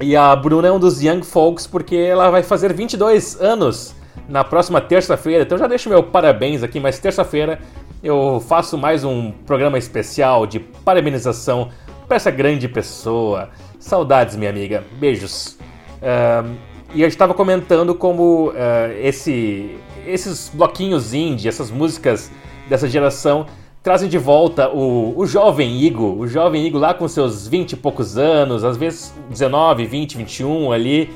E 0.00 0.16
a 0.16 0.34
Bruna 0.34 0.66
é 0.66 0.72
um 0.72 0.80
dos 0.80 1.00
Young 1.00 1.22
Folks 1.22 1.68
porque 1.68 1.94
ela 1.94 2.30
vai 2.30 2.42
fazer 2.42 2.72
22 2.72 3.40
anos 3.40 3.94
na 4.28 4.42
próxima 4.42 4.80
terça-feira. 4.80 5.44
Então 5.44 5.56
já 5.56 5.68
deixo 5.68 5.88
meu 5.88 6.02
parabéns 6.02 6.64
aqui, 6.64 6.80
mas 6.80 6.98
terça-feira 6.98 7.60
eu 8.02 8.42
faço 8.48 8.76
mais 8.76 9.04
um 9.04 9.30
programa 9.30 9.78
especial 9.78 10.48
de 10.48 10.58
parabenização 10.58 11.70
para 12.08 12.16
essa 12.16 12.30
grande 12.32 12.66
pessoa. 12.66 13.50
Saudades, 13.78 14.34
minha 14.34 14.50
amiga. 14.50 14.82
Beijos. 14.98 15.56
Uh, 16.02 16.69
e 16.92 16.98
gente 16.98 17.08
estava 17.08 17.34
comentando 17.34 17.94
como 17.94 18.48
uh, 18.48 18.52
esse, 19.00 19.76
esses 20.06 20.50
bloquinhos 20.52 21.14
indie, 21.14 21.48
essas 21.48 21.70
músicas 21.70 22.30
dessa 22.68 22.88
geração 22.88 23.46
trazem 23.82 24.08
de 24.08 24.18
volta 24.18 24.68
o, 24.68 25.18
o 25.18 25.26
jovem 25.26 25.80
Igo, 25.80 26.18
o 26.18 26.26
jovem 26.26 26.66
Igo 26.66 26.78
lá 26.78 26.92
com 26.92 27.08
seus 27.08 27.48
20 27.48 27.72
e 27.72 27.76
poucos 27.76 28.18
anos, 28.18 28.62
às 28.62 28.76
vezes 28.76 29.14
19, 29.30 29.86
20, 29.86 30.16
21 30.18 30.72
ali, 30.72 31.10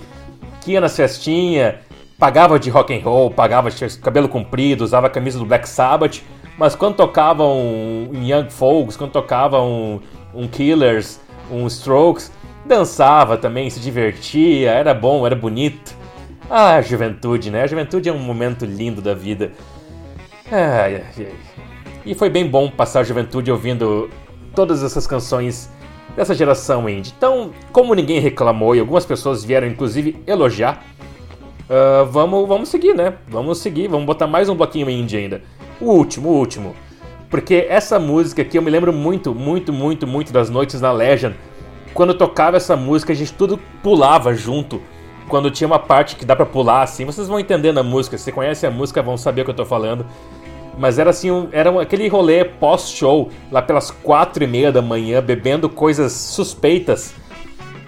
que 0.63 0.73
ia 0.73 0.81
nas 0.81 0.97
festinhas, 0.97 1.75
pagava 2.19 2.59
de 2.59 2.71
rock 2.71 2.95
and 2.95 3.03
roll, 3.03 3.31
pagava 3.31 3.71
de 3.71 3.99
cabelo 3.99 4.29
comprido, 4.29 4.83
usava 4.83 5.09
a 5.09 5.11
camisa 5.11 5.39
do 5.39 5.45
Black 5.45 5.69
Sabbath, 5.69 6.23
mas 6.57 6.75
quando 6.75 6.97
tocavam 6.97 7.59
um 7.59 8.23
Young 8.23 8.49
Folks, 8.49 8.97
quando 8.97 9.11
tocavam 9.11 10.01
um, 10.35 10.43
um 10.43 10.49
Killers, 10.49 11.21
um 11.51 11.67
Strokes, 11.67 12.33
dançava 12.65 13.37
também, 13.37 13.69
se 13.71 13.81
divertia, 13.81 14.71
era 14.71 14.95
bom, 14.95 15.27
era 15.27 15.37
bonito. 15.37 15.95
Ah, 16.51 16.75
a 16.75 16.83
juventude, 16.83 17.51
né? 17.51 17.63
A 17.63 17.67
juventude 17.67 18.09
é 18.09 18.13
um 18.13 18.19
momento 18.19 18.65
lindo 18.65 19.01
da 19.01 19.15
vida. 19.15 19.53
Ai, 20.51 20.97
ai, 20.97 21.05
ai. 21.19 21.29
E 22.05 22.15
foi 22.15 22.29
bem 22.29 22.47
bom 22.47 22.71
passar 22.71 23.01
a 23.01 23.05
juventude 23.05 23.51
ouvindo 23.51 24.11
todas 24.55 24.83
essas 24.83 25.07
canções 25.07 25.71
dessa 26.15 26.35
geração 26.35 26.89
indie. 26.89 27.13
Então, 27.17 27.51
como 27.73 27.95
ninguém 27.95 28.21
reclamou 28.21 28.77
e 28.77 28.81
algumas 28.81 29.07
pessoas 29.07 29.43
vieram 29.43 29.67
inclusive 29.67 30.23
elogiar, 30.27 30.85
uh, 31.69 32.05
vamos, 32.07 32.47
vamos 32.47 32.69
seguir, 32.69 32.95
né? 32.95 33.15
Vamos 33.27 33.59
seguir, 33.59 33.89
vamos 33.89 34.07
botar 34.07 34.27
mais 34.27 34.49
um 34.49 34.55
bloquinho 34.55 34.89
indie 34.91 35.17
ainda. 35.17 35.43
O 35.81 35.87
último, 35.87 36.29
o 36.29 36.39
último. 36.39 36.75
Porque 37.31 37.67
essa 37.69 37.99
música 37.99 38.43
aqui 38.43 38.59
eu 38.59 38.63
me 38.63 38.71
lembro 38.71 38.93
muito, 38.93 39.35
muito, 39.35 39.73
muito, 39.73 40.07
muito 40.07 40.33
das 40.33 40.51
noites 40.51 40.81
na 40.81 40.93
Legend. 40.93 41.35
Quando 41.95 42.13
tocava 42.13 42.57
essa 42.57 42.77
música, 42.77 43.13
a 43.13 43.17
gente 43.17 43.33
tudo 43.33 43.59
pulava 43.81 44.35
junto. 44.35 44.83
Quando 45.29 45.49
tinha 45.51 45.67
uma 45.67 45.79
parte 45.79 46.17
que 46.17 46.25
dá 46.25 46.35
pra 46.35 46.45
pular 46.45 46.83
assim, 46.83 47.05
vocês 47.05 47.29
vão 47.29 47.39
entendendo 47.39 47.79
a 47.79 47.85
música. 47.85 48.19
Se 48.19 48.33
conhecem 48.33 48.69
a 48.69 48.73
música, 48.73 49.01
vão 49.01 49.17
saber 49.17 49.43
o 49.43 49.45
que 49.45 49.53
eu 49.53 49.55
tô 49.55 49.65
falando. 49.65 50.05
Mas 50.77 50.99
era 50.99 51.11
assim, 51.11 51.31
um, 51.31 51.49
era 51.53 51.81
aquele 51.81 52.09
rolê 52.09 52.45
pós-show, 52.45 53.31
lá 53.51 53.63
pelas 53.63 53.93
quatro 53.93 54.43
e 54.43 54.47
meia 54.47 54.73
da 54.73 54.83
manhã, 54.83 55.23
bebendo 55.23 55.69
coisas 55.69 56.13
suspeitas. 56.13 57.15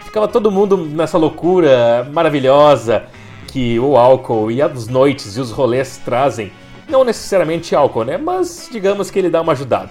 Ficava 0.04 0.28
todo 0.28 0.52
mundo 0.52 0.76
nessa 0.76 1.18
loucura 1.18 2.08
maravilhosa 2.12 3.06
que 3.48 3.78
o 3.80 3.96
álcool 3.96 4.52
e 4.52 4.62
as 4.62 4.86
noites 4.86 5.36
e 5.36 5.40
os 5.40 5.50
rolês 5.50 6.00
trazem. 6.04 6.52
Não 6.88 7.02
necessariamente 7.02 7.74
álcool, 7.74 8.04
né? 8.04 8.16
Mas 8.16 8.68
digamos 8.70 9.10
que 9.10 9.18
ele 9.18 9.28
dá 9.28 9.42
uma 9.42 9.52
ajudada. 9.52 9.90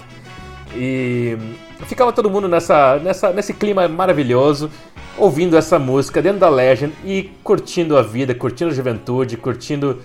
E 0.76 1.38
ficava 1.86 2.12
todo 2.12 2.30
mundo 2.30 2.48
nessa, 2.48 3.00
nessa, 3.00 3.32
nesse 3.32 3.54
clima 3.54 3.88
maravilhoso, 3.88 4.70
ouvindo 5.18 5.58
essa 5.58 5.80
música 5.80 6.22
dentro 6.22 6.40
da 6.40 6.50
Legend 6.50 6.94
e 7.04 7.32
curtindo 7.44 7.98
a 7.98 8.02
vida, 8.02 8.36
curtindo 8.36 8.72
a 8.72 8.74
juventude, 8.74 9.38
curtindo 9.38 10.02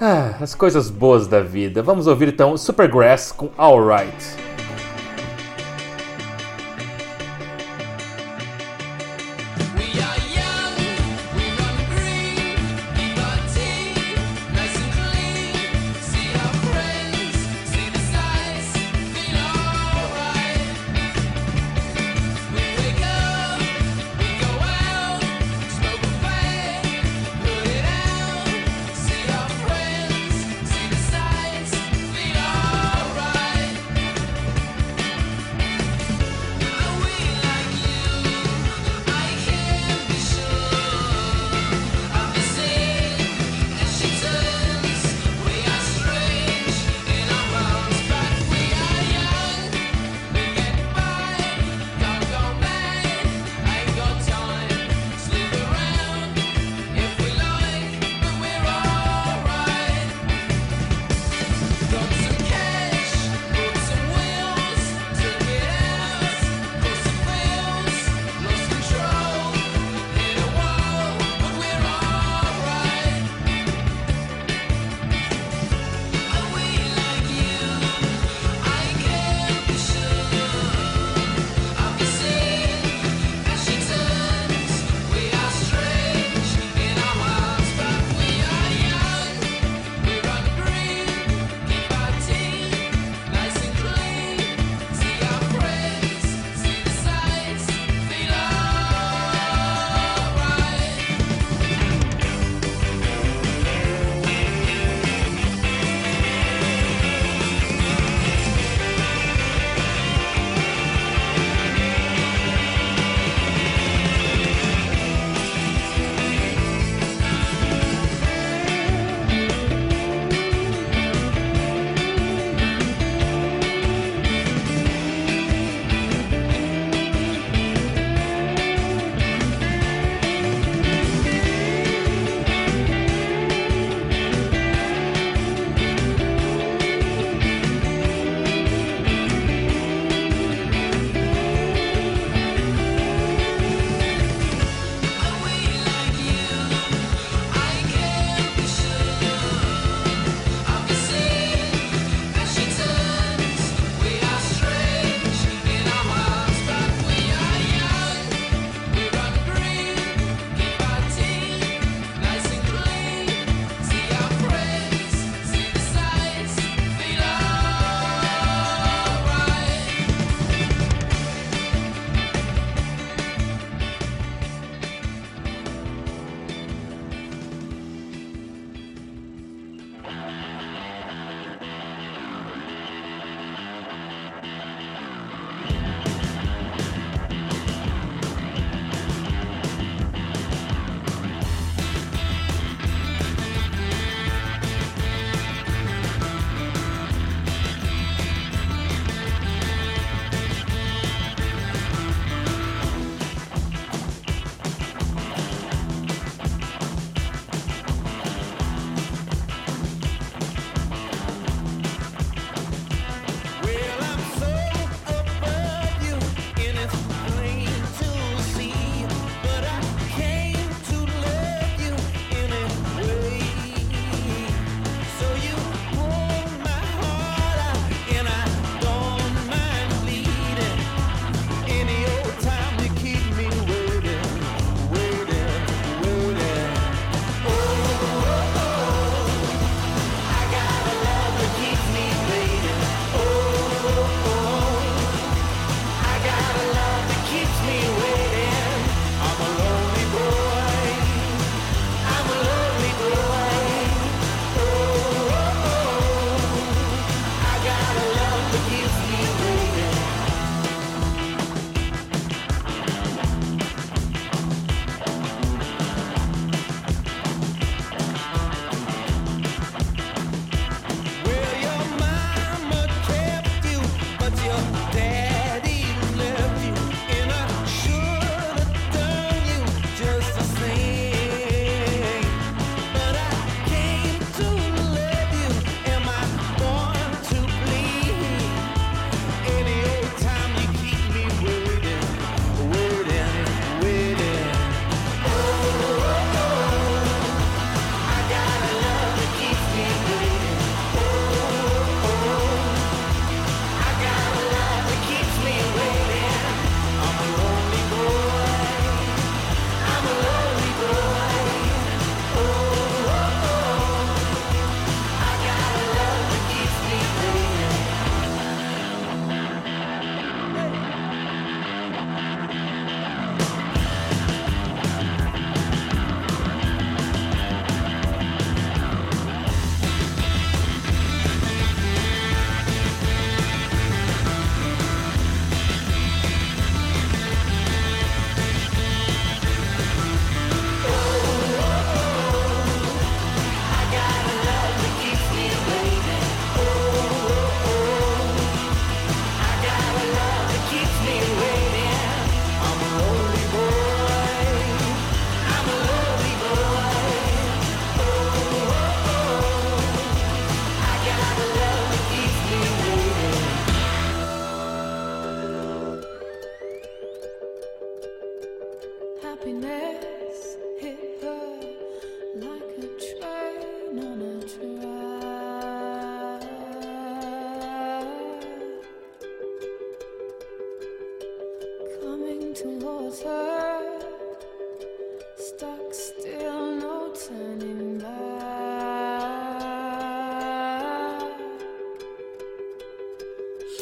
ah, 0.00 0.34
as 0.40 0.54
coisas 0.54 0.90
boas 0.90 1.26
da 1.26 1.40
vida. 1.40 1.82
Vamos 1.82 2.06
ouvir 2.06 2.28
então 2.28 2.56
Supergrass 2.56 3.32
com 3.32 3.48
Alright. 3.56 4.53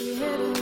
You're 0.05 0.62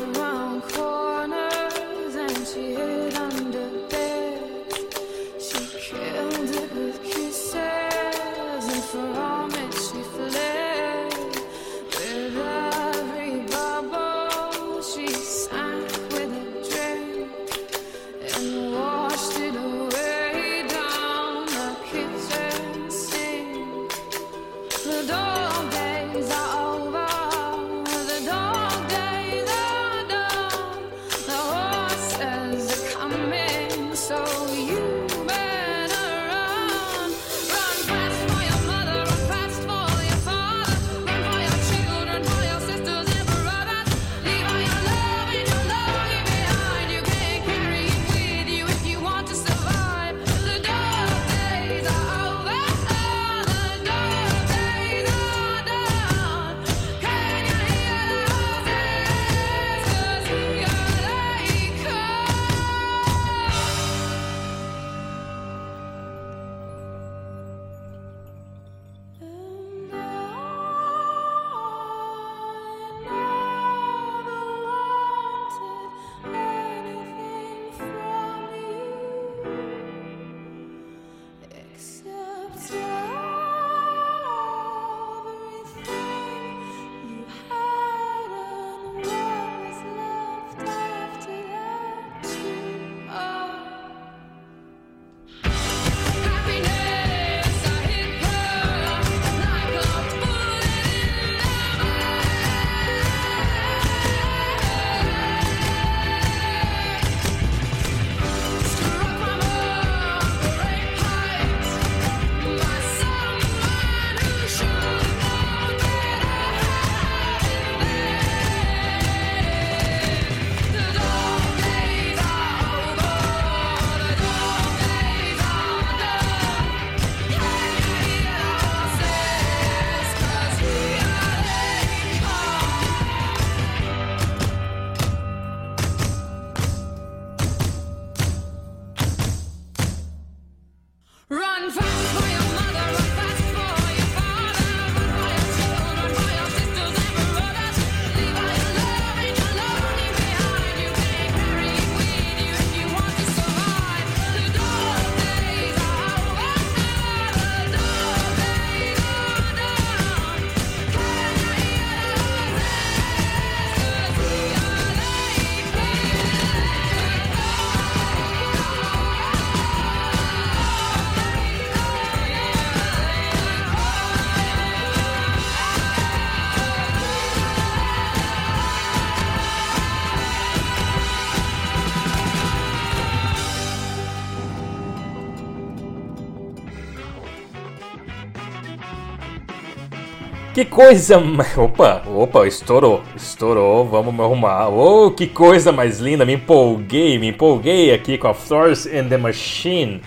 Que 190.61 190.67
coisa. 190.67 191.17
Opa, 191.57 192.03
opa, 192.07 192.47
estourou, 192.47 193.01
estourou, 193.17 193.87
vamos 193.87 194.13
me 194.13 194.21
arrumar. 194.21 194.69
Oh, 194.69 195.11
que 195.11 195.27
coisa 195.27 195.73
mais 195.73 196.01
linda, 196.01 196.27
me 196.27 196.35
empolguei, 196.35 197.19
me 197.19 197.29
empolguei 197.29 197.95
aqui 197.95 198.19
com 198.19 198.29
a 198.29 198.35
Flores 198.35 198.87
and 198.87 199.09
the 199.09 199.17
Machine. 199.17 200.03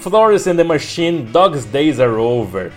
Flores 0.00 0.48
and 0.48 0.56
the 0.56 0.64
Machine, 0.64 1.22
Dog's 1.22 1.64
Days 1.66 2.00
Are 2.00 2.14
Over. 2.14 2.72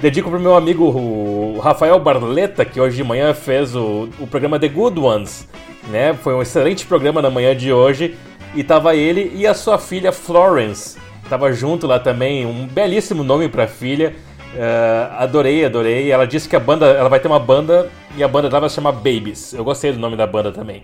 Dedico 0.00 0.30
pro 0.30 0.40
meu 0.40 0.56
amigo 0.56 1.58
Rafael 1.58 2.00
Barletta, 2.00 2.64
que 2.64 2.80
hoje 2.80 2.96
de 2.96 3.04
manhã 3.04 3.34
fez 3.34 3.76
o, 3.76 4.08
o 4.18 4.26
programa 4.26 4.58
The 4.58 4.68
Good 4.68 4.98
Ones. 4.98 5.46
Né? 5.90 6.14
Foi 6.14 6.32
um 6.32 6.40
excelente 6.40 6.86
programa 6.86 7.20
na 7.20 7.28
manhã 7.28 7.54
de 7.54 7.70
hoje. 7.70 8.16
E 8.54 8.64
tava 8.64 8.96
ele 8.96 9.30
e 9.34 9.46
a 9.46 9.52
sua 9.52 9.76
filha 9.76 10.10
Florence. 10.10 10.96
Tava 11.28 11.52
junto 11.52 11.86
lá 11.86 11.98
também, 11.98 12.46
um 12.46 12.66
belíssimo 12.66 13.22
nome 13.22 13.46
pra 13.46 13.66
filha. 13.66 14.16
Uh, 14.54 15.14
adorei, 15.18 15.64
adorei. 15.64 16.10
Ela 16.10 16.26
disse 16.26 16.48
que 16.48 16.56
a 16.56 16.60
banda, 16.60 16.86
ela 16.86 17.08
vai 17.08 17.20
ter 17.20 17.28
uma 17.28 17.38
banda 17.38 17.90
e 18.16 18.24
a 18.24 18.28
banda 18.28 18.48
dela 18.48 18.60
vai 18.60 18.68
se 18.68 18.76
chamar 18.76 18.92
Babies. 18.92 19.52
Eu 19.52 19.64
gostei 19.64 19.92
do 19.92 19.98
nome 19.98 20.16
da 20.16 20.26
banda 20.26 20.50
também. 20.50 20.82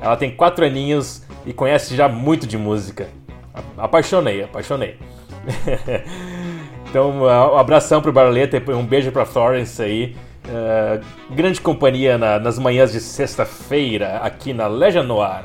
Ela 0.00 0.16
tem 0.16 0.30
quatro 0.30 0.64
aninhos 0.64 1.22
e 1.44 1.52
conhece 1.52 1.96
já 1.96 2.08
muito 2.08 2.46
de 2.46 2.56
música. 2.56 3.08
Apaixonei, 3.76 4.44
apaixonei. 4.44 4.96
então, 6.88 7.22
um 7.22 7.58
abração 7.58 8.00
pro 8.00 8.12
Barleta 8.12 8.56
e 8.56 8.72
um 8.72 8.86
beijo 8.86 9.10
pra 9.10 9.26
Florence 9.26 9.82
aí. 9.82 10.16
Uh, 10.46 11.04
grande 11.34 11.60
companhia 11.60 12.16
na, 12.16 12.38
nas 12.38 12.58
manhãs 12.58 12.92
de 12.92 13.00
sexta-feira 13.00 14.18
aqui 14.18 14.52
na 14.52 14.66
Legion 14.66 15.02
Noir. 15.02 15.42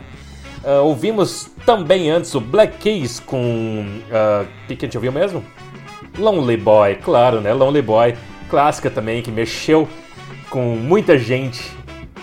Uh, 0.63 0.83
ouvimos 0.83 1.51
também 1.65 2.09
antes 2.09 2.33
o 2.33 2.39
Black 2.39 2.77
Keys 2.77 3.19
com. 3.19 3.99
O 4.09 4.67
que, 4.67 4.75
que 4.75 4.85
a 4.85 4.87
gente 4.87 4.97
ouviu 4.97 5.11
mesmo? 5.11 5.43
Lonely 6.17 6.57
Boy, 6.57 6.95
claro, 6.95 7.41
né? 7.41 7.53
Lonely 7.53 7.81
Boy, 7.81 8.15
clássica 8.49 8.89
também, 8.89 9.21
que 9.21 9.31
mexeu 9.31 9.87
com 10.49 10.75
muita 10.75 11.17
gente 11.17 11.71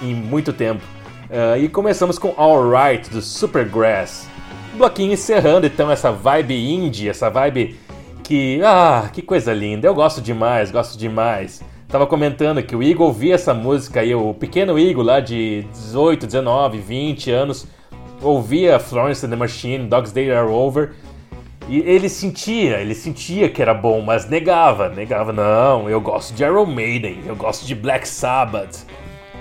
em 0.00 0.14
muito 0.14 0.52
tempo. 0.52 0.82
Uh, 1.30 1.56
e 1.62 1.68
começamos 1.68 2.18
com 2.18 2.34
Alright, 2.36 3.10
do 3.10 3.22
Supergrass. 3.22 4.28
Bloquinho 4.74 5.12
encerrando 5.12 5.66
então 5.66 5.90
essa 5.90 6.10
vibe 6.10 6.54
indie, 6.54 7.08
essa 7.08 7.28
vibe 7.28 7.78
que. 8.22 8.60
Ah, 8.64 9.10
que 9.12 9.22
coisa 9.22 9.52
linda! 9.52 9.86
Eu 9.86 9.94
gosto 9.94 10.20
demais, 10.20 10.70
gosto 10.70 10.98
demais. 10.98 11.62
Tava 11.88 12.06
comentando 12.06 12.62
que 12.62 12.74
o 12.74 12.82
Igor 12.82 13.08
ouvia 13.08 13.34
essa 13.34 13.52
música 13.52 14.00
aí, 14.00 14.14
o 14.14 14.32
pequeno 14.32 14.78
Igor 14.78 15.04
lá 15.04 15.20
de 15.20 15.66
18, 15.72 16.26
19, 16.26 16.78
20 16.78 17.30
anos, 17.30 17.66
ouvia 18.22 18.78
Florence 18.78 19.26
and 19.26 19.28
the 19.28 19.36
Machine, 19.36 19.86
Dogs 19.86 20.10
Day 20.10 20.30
Are 20.30 20.48
Over 20.48 20.92
E 21.68 21.78
ele 21.80 22.08
sentia, 22.08 22.78
ele 22.78 22.94
sentia 22.94 23.48
que 23.48 23.62
era 23.62 23.72
bom, 23.72 24.00
mas 24.00 24.28
negava, 24.28 24.88
negava. 24.88 25.32
Não, 25.32 25.88
eu 25.88 26.00
gosto 26.00 26.34
de 26.34 26.42
Iron 26.42 26.66
Maiden, 26.66 27.20
eu 27.26 27.36
gosto 27.36 27.64
de 27.64 27.74
Black 27.74 28.06
Sabbath. 28.06 28.84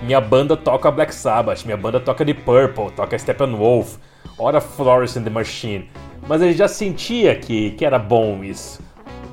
Minha 0.02 0.20
banda 0.20 0.56
toca 0.56 0.90
Black 0.90 1.14
Sabbath, 1.14 1.64
minha 1.64 1.76
banda 1.76 2.00
toca 2.00 2.24
The 2.24 2.34
Purple, 2.34 2.90
toca 2.96 3.18
Steppenwolf, 3.18 3.96
ora 4.38 4.60
Florence 4.60 5.18
and 5.18 5.24
the 5.24 5.30
Machine. 5.30 5.88
Mas 6.26 6.40
ele 6.40 6.52
já 6.52 6.68
sentia 6.68 7.34
que, 7.34 7.72
que 7.72 7.84
era 7.84 7.98
bom 7.98 8.42
isso. 8.42 8.80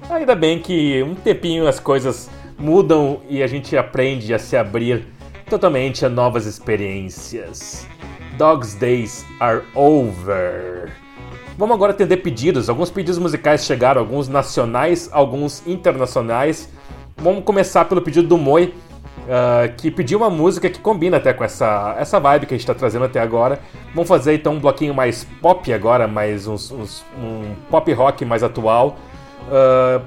Ainda 0.09 0.35
bem 0.35 0.59
que 0.59 1.03
um 1.03 1.15
tempinho 1.15 1.67
as 1.67 1.79
coisas 1.79 2.29
mudam 2.57 3.21
e 3.29 3.41
a 3.43 3.47
gente 3.47 3.77
aprende 3.77 4.33
a 4.33 4.39
se 4.39 4.57
abrir 4.57 5.07
totalmente 5.49 6.05
a 6.05 6.09
novas 6.09 6.45
experiências. 6.45 7.87
Dog's 8.37 8.73
Days 8.75 9.25
are 9.39 9.63
over. 9.75 10.91
Vamos 11.59 11.75
agora 11.75 11.91
atender 11.91 12.15
pedidos. 12.15 12.69
Alguns 12.69 12.89
pedidos 12.89 13.17
musicais 13.17 13.65
chegaram, 13.65 13.99
alguns 13.99 14.29
nacionais, 14.29 15.09
alguns 15.11 15.61
internacionais. 15.67 16.69
Vamos 17.17 17.43
começar 17.43 17.83
pelo 17.83 18.01
pedido 18.01 18.29
do 18.29 18.37
Moi, 18.37 18.73
uh, 19.25 19.75
que 19.75 19.91
pediu 19.91 20.19
uma 20.19 20.29
música 20.29 20.69
que 20.69 20.79
combina 20.79 21.17
até 21.17 21.33
com 21.33 21.43
essa, 21.43 21.97
essa 21.99 22.17
vibe 22.17 22.45
que 22.45 22.53
a 22.53 22.57
gente 22.57 22.61
está 22.61 22.73
trazendo 22.73 23.03
até 23.03 23.19
agora. 23.19 23.59
Vamos 23.93 24.07
fazer 24.07 24.35
então 24.35 24.53
um 24.53 24.59
bloquinho 24.61 24.93
mais 24.93 25.25
pop 25.41 25.73
agora, 25.73 26.07
mais 26.07 26.47
uns, 26.47 26.71
uns, 26.71 27.03
um 27.21 27.53
pop 27.69 27.91
rock 27.91 28.23
mais 28.23 28.41
atual. 28.41 28.97
Uh, 29.49 30.01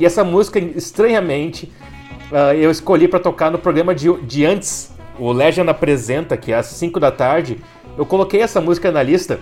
e 0.00 0.04
essa 0.04 0.24
música, 0.24 0.58
estranhamente, 0.58 1.72
uh, 2.32 2.54
eu 2.56 2.72
escolhi 2.72 3.06
para 3.06 3.20
tocar 3.20 3.52
no 3.52 3.58
programa 3.58 3.94
de, 3.94 4.12
de 4.22 4.44
antes, 4.44 4.92
o 5.16 5.30
Legend 5.30 5.70
Apresenta, 5.70 6.36
que 6.36 6.50
é 6.50 6.56
às 6.56 6.66
5 6.66 6.98
da 6.98 7.12
tarde. 7.12 7.60
Eu 7.96 8.04
coloquei 8.04 8.40
essa 8.40 8.60
música 8.60 8.90
na 8.90 9.00
lista 9.00 9.38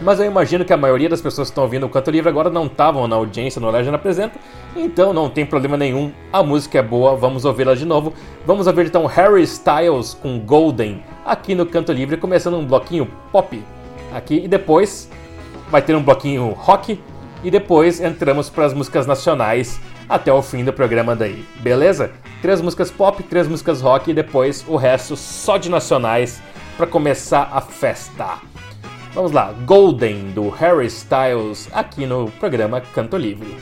mas 0.00 0.20
eu 0.20 0.26
imagino 0.26 0.64
que 0.64 0.72
a 0.72 0.76
maioria 0.76 1.08
das 1.08 1.20
pessoas 1.20 1.48
que 1.48 1.52
estão 1.52 1.64
ouvindo 1.64 1.86
o 1.86 1.88
Canto 1.88 2.10
Livre 2.10 2.28
agora 2.28 2.50
não 2.50 2.66
estavam 2.66 3.08
na 3.08 3.16
audiência 3.16 3.60
no 3.60 3.70
Legend 3.70 3.94
Apresenta, 3.94 4.38
então 4.76 5.12
não 5.12 5.30
tem 5.30 5.46
problema 5.46 5.76
nenhum, 5.76 6.12
a 6.32 6.42
música 6.42 6.78
é 6.78 6.82
boa, 6.82 7.16
vamos 7.16 7.44
ouvi-la 7.44 7.74
de 7.74 7.86
novo. 7.86 8.12
Vamos 8.44 8.66
ouvir 8.66 8.86
então 8.86 9.06
Harry 9.06 9.42
Styles 9.42 10.14
com 10.14 10.38
Golden 10.38 11.02
aqui 11.24 11.54
no 11.54 11.64
Canto 11.64 11.92
Livre, 11.92 12.16
começando 12.16 12.56
um 12.56 12.64
bloquinho 12.64 13.10
pop 13.32 13.62
aqui 14.14 14.42
e 14.44 14.48
depois 14.48 15.10
vai 15.70 15.82
ter 15.82 15.96
um 15.96 16.02
bloquinho 16.02 16.50
rock 16.50 17.00
e 17.42 17.50
depois 17.50 18.00
entramos 18.00 18.50
para 18.50 18.66
as 18.66 18.74
músicas 18.74 19.06
nacionais 19.06 19.80
até 20.08 20.32
o 20.32 20.42
fim 20.42 20.64
do 20.64 20.72
programa 20.72 21.16
daí, 21.16 21.44
beleza? 21.60 22.12
Três 22.42 22.60
músicas 22.60 22.90
pop, 22.90 23.22
três 23.22 23.48
músicas 23.48 23.80
rock 23.80 24.10
e 24.10 24.14
depois 24.14 24.64
o 24.68 24.76
resto 24.76 25.16
só 25.16 25.56
de 25.56 25.68
nacionais 25.68 26.40
para 26.76 26.86
começar 26.86 27.50
a 27.52 27.60
festa. 27.60 28.55
Vamos 29.16 29.32
lá, 29.32 29.50
Golden 29.64 30.32
do 30.32 30.50
Harry 30.50 30.88
Styles 30.88 31.70
aqui 31.72 32.04
no 32.04 32.30
programa 32.32 32.82
Canto 32.82 33.16
Livre. 33.16 33.56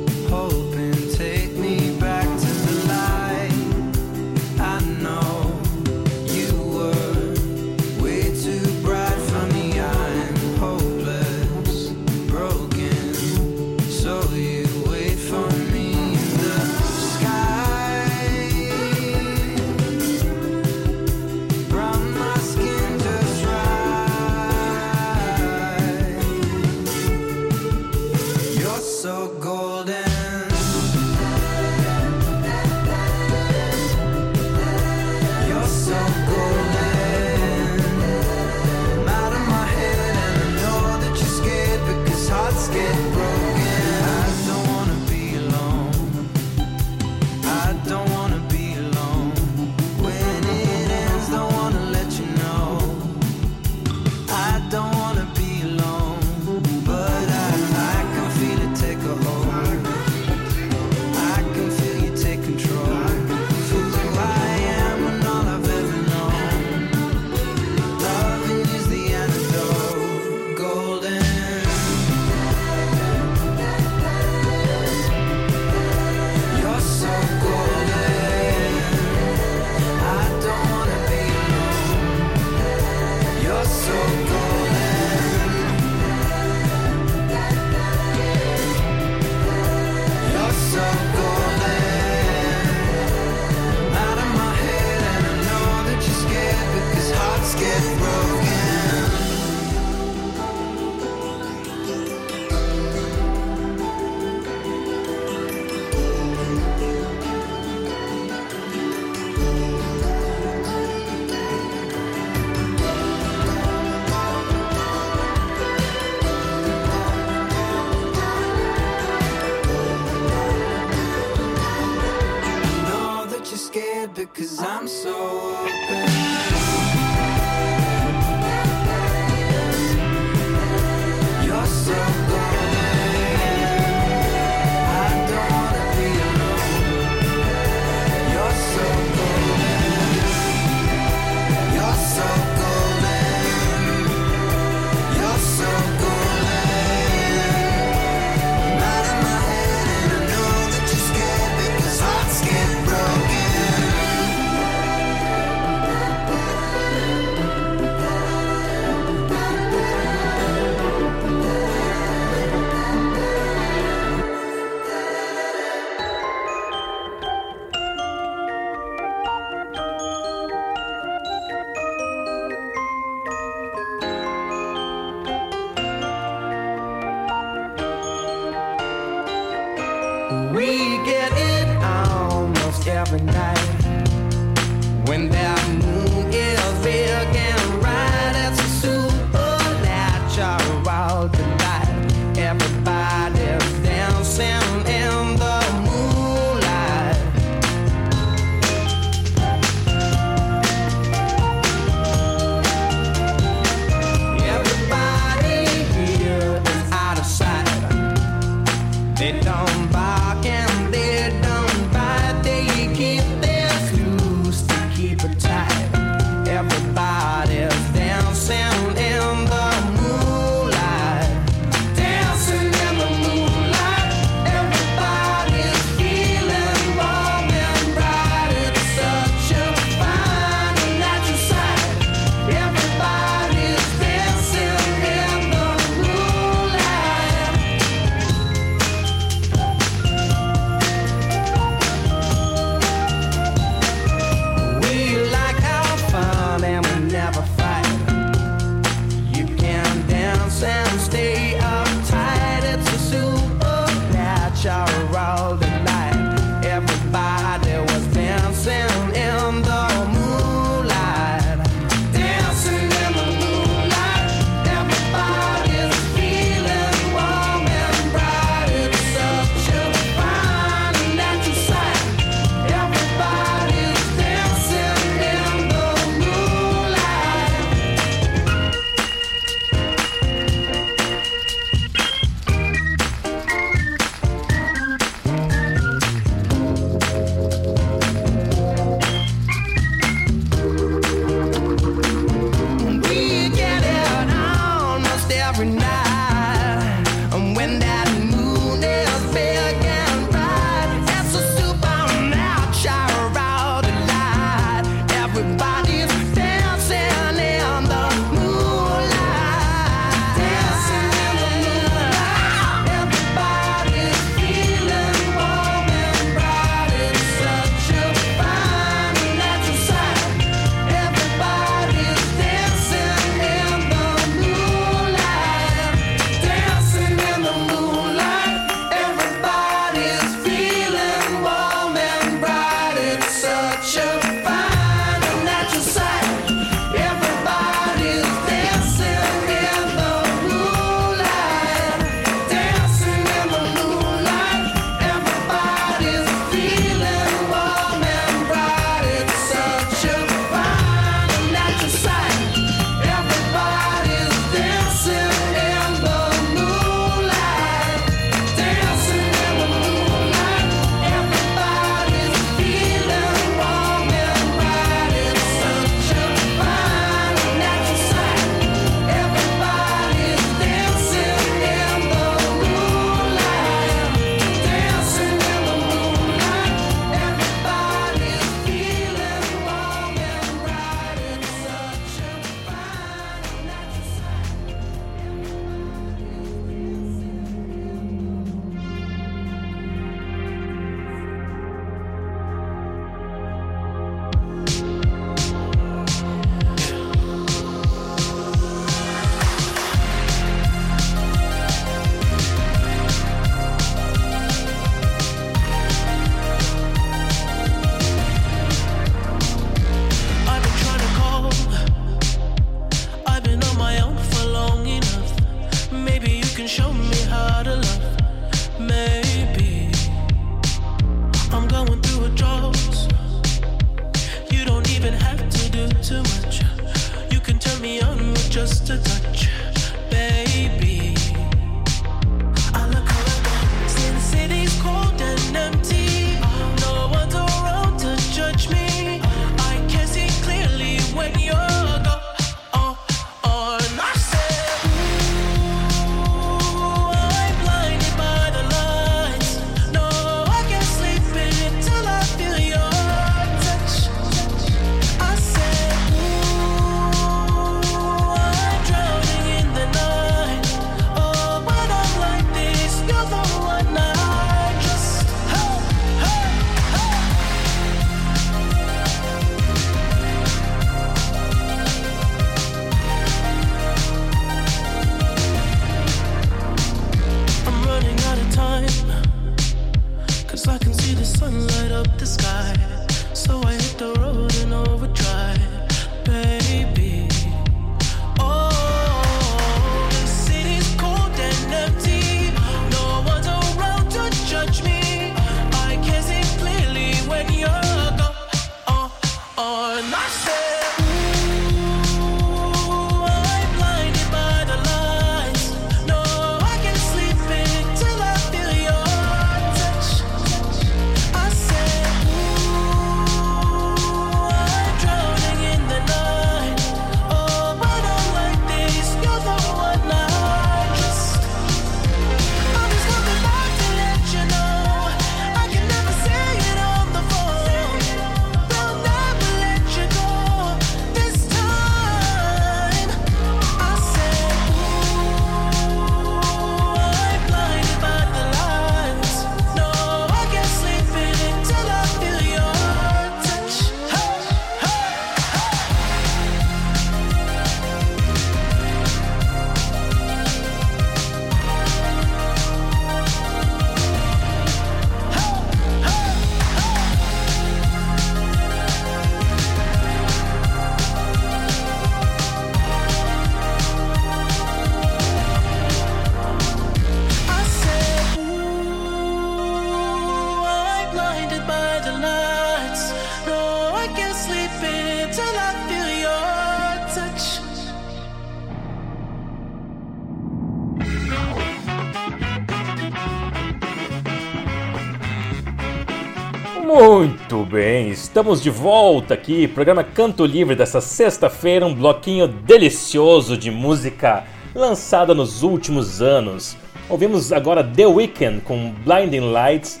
Estamos 588.32 588.62
de 588.62 588.70
volta 588.70 589.34
aqui, 589.34 589.68
programa 589.68 590.02
Canto 590.02 590.46
Livre 590.46 590.74
dessa 590.74 591.02
sexta-feira, 591.02 591.84
um 591.84 591.94
bloquinho 591.94 592.48
delicioso 592.48 593.58
de 593.58 593.70
música 593.70 594.44
lançada 594.74 595.34
nos 595.34 595.62
últimos 595.62 596.22
anos. 596.22 596.74
Ouvimos 597.10 597.52
agora 597.52 597.84
The 597.84 598.06
Weeknd 598.06 598.62
com 598.62 598.94
Blinding 599.04 599.52
Lights, 599.52 600.00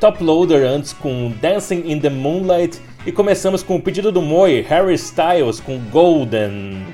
Top 0.00 0.20
Loader 0.20 0.68
antes 0.68 0.92
com 0.92 1.32
Dancing 1.40 1.84
in 1.86 2.00
the 2.00 2.10
Moonlight 2.10 2.80
e 3.06 3.12
começamos 3.12 3.62
com 3.62 3.76
o 3.76 3.80
pedido 3.80 4.10
do 4.10 4.20
Moi, 4.20 4.60
Harry 4.62 4.94
Styles 4.94 5.60
com 5.60 5.78
Golden. 5.92 6.84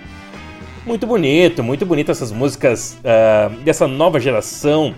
Muito 0.84 1.06
bonito, 1.06 1.64
muito 1.64 1.86
bonito 1.86 2.10
essas 2.10 2.30
músicas 2.30 2.98
uh, 2.98 3.48
dessa 3.60 3.88
nova 3.88 4.20
geração 4.20 4.94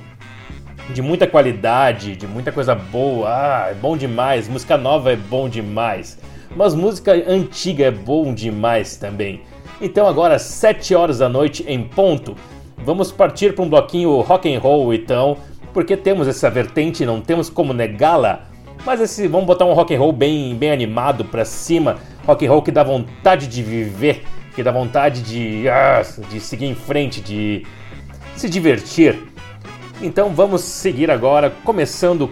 de 0.90 1.02
muita 1.02 1.26
qualidade, 1.26 2.16
de 2.16 2.26
muita 2.26 2.52
coisa 2.52 2.74
boa. 2.74 3.28
Ah, 3.28 3.66
é 3.70 3.74
bom 3.74 3.96
demais. 3.96 4.48
Música 4.48 4.76
nova 4.76 5.12
é 5.12 5.16
bom 5.16 5.48
demais. 5.48 6.18
Mas 6.54 6.74
música 6.74 7.12
antiga 7.12 7.86
é 7.86 7.90
bom 7.90 8.32
demais 8.32 8.96
também. 8.96 9.42
Então 9.80 10.06
agora 10.06 10.38
7 10.38 10.94
horas 10.94 11.18
da 11.18 11.28
noite 11.28 11.64
em 11.68 11.82
ponto, 11.82 12.34
vamos 12.78 13.12
partir 13.12 13.54
para 13.54 13.62
um 13.62 13.68
bloquinho 13.68 14.20
rock 14.20 14.54
and 14.54 14.58
roll 14.58 14.94
então, 14.94 15.36
porque 15.74 15.96
temos 15.96 16.26
essa 16.26 16.48
vertente, 16.48 17.04
não 17.04 17.20
temos 17.20 17.50
como 17.50 17.74
negá-la. 17.74 18.44
Mas 18.86 19.00
esse, 19.00 19.28
vamos 19.28 19.46
botar 19.46 19.66
um 19.66 19.74
rock 19.74 19.94
and 19.94 19.98
roll 19.98 20.12
bem, 20.12 20.54
bem 20.54 20.70
animado 20.70 21.24
para 21.26 21.44
cima, 21.44 21.96
rock 22.24 22.46
and 22.46 22.50
roll 22.50 22.62
que 22.62 22.70
dá 22.70 22.82
vontade 22.82 23.46
de 23.48 23.62
viver, 23.62 24.22
que 24.54 24.62
dá 24.62 24.70
vontade 24.70 25.20
de, 25.20 25.68
ah, 25.68 26.00
de 26.30 26.40
seguir 26.40 26.66
em 26.66 26.74
frente, 26.74 27.20
de 27.20 27.66
se 28.34 28.48
divertir. 28.48 29.18
Então 30.00 30.34
vamos 30.34 30.60
seguir 30.62 31.10
agora, 31.10 31.50
começando 31.64 32.30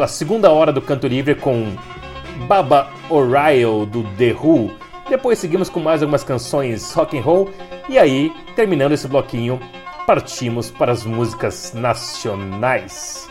a 0.00 0.06
segunda 0.06 0.50
hora 0.50 0.72
do 0.72 0.80
Canto 0.80 1.08
Livre 1.08 1.34
com 1.34 1.74
Baba 2.46 2.88
O'Reilly 3.08 3.86
do 3.86 4.04
The 4.16 4.32
Who. 4.32 4.70
Depois 5.08 5.38
seguimos 5.38 5.68
com 5.68 5.80
mais 5.80 6.02
algumas 6.02 6.22
canções 6.22 6.92
rock 6.92 7.18
and 7.18 7.22
roll 7.22 7.50
e 7.88 7.98
aí, 7.98 8.32
terminando 8.54 8.92
esse 8.92 9.08
bloquinho, 9.08 9.58
partimos 10.06 10.70
para 10.70 10.92
as 10.92 11.04
músicas 11.04 11.72
nacionais. 11.74 13.28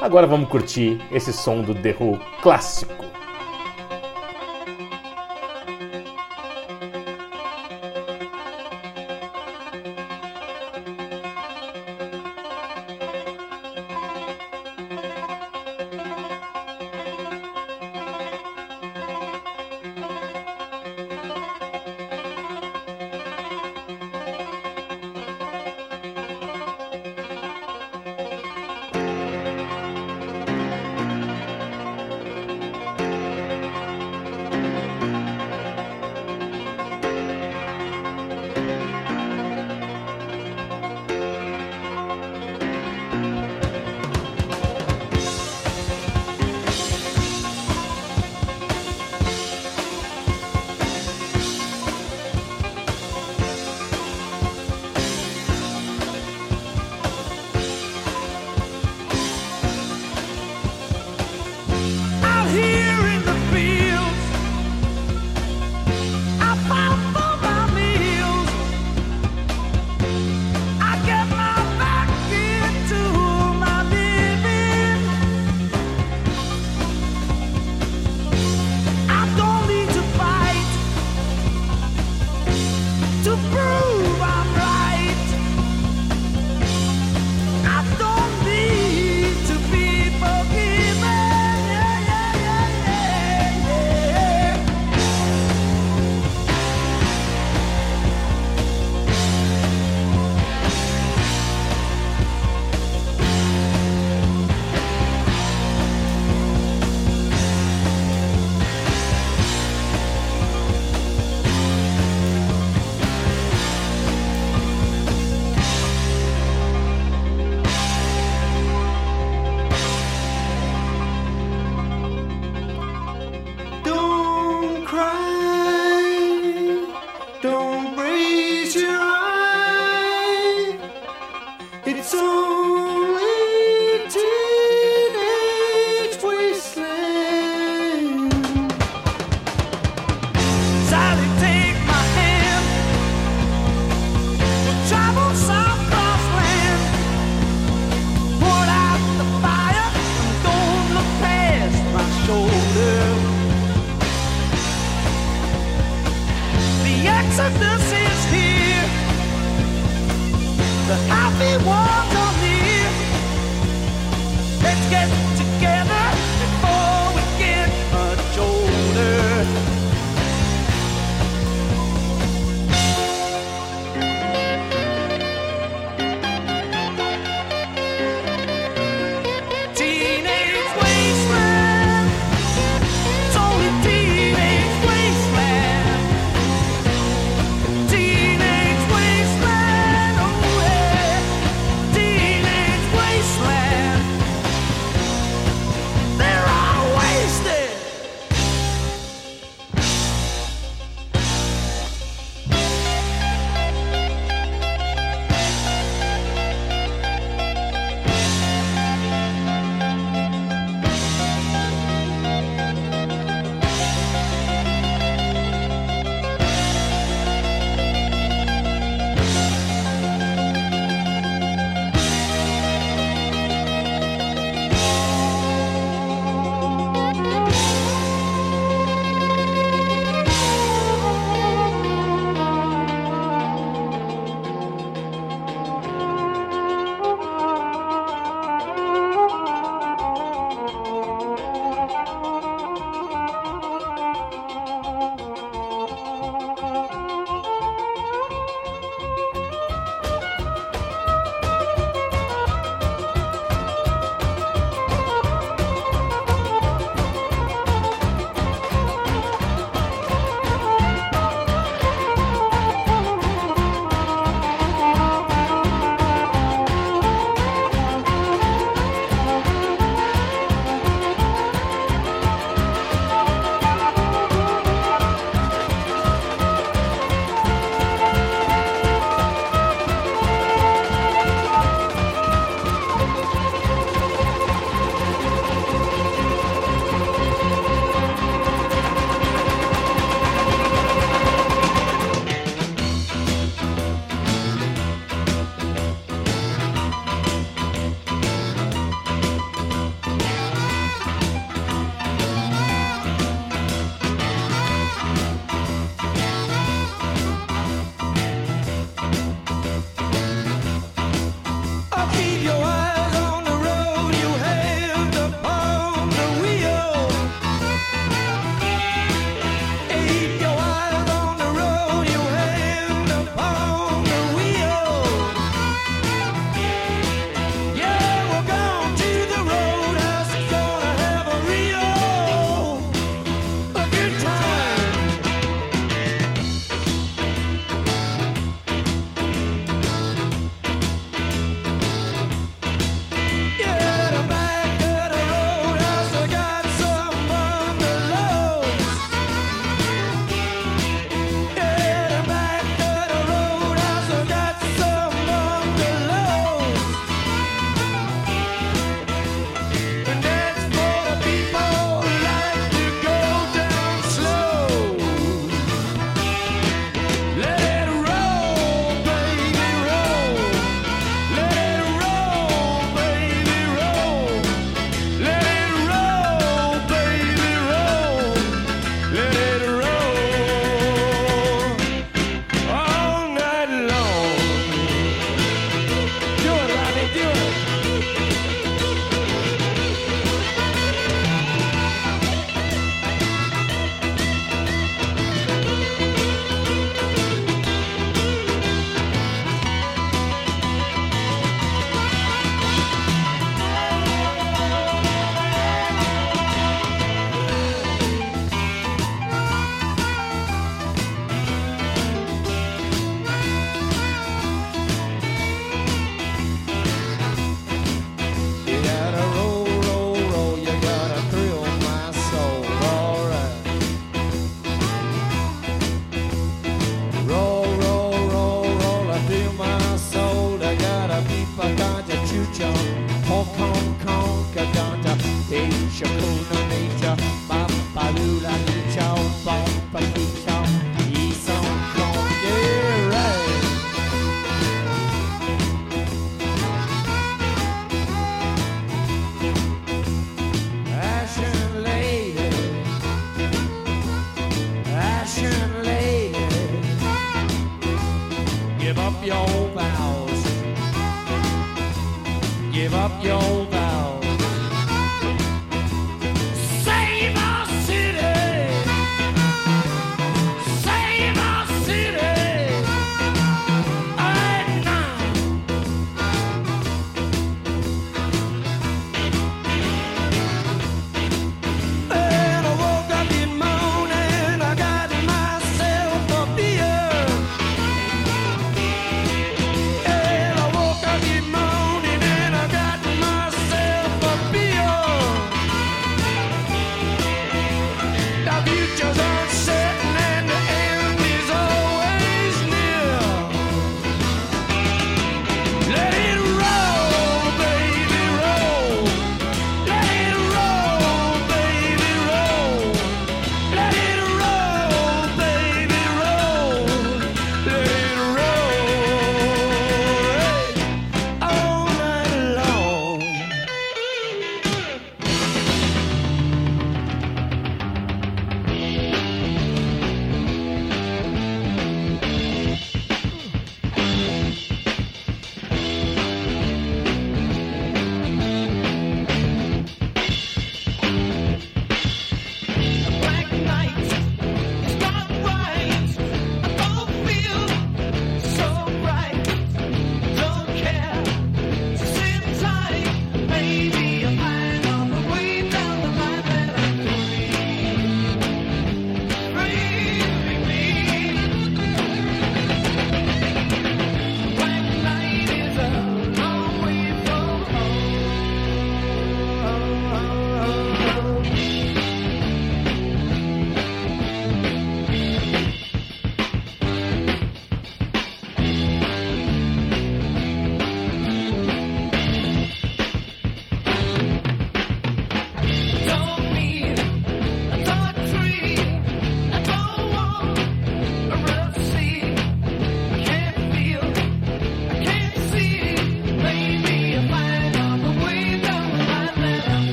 Agora 0.00 0.26
vamos 0.26 0.48
curtir 0.48 1.00
esse 1.12 1.32
som 1.32 1.62
do 1.62 1.72
The 1.72 1.94
Who 2.00 2.18
clássico. 2.42 3.09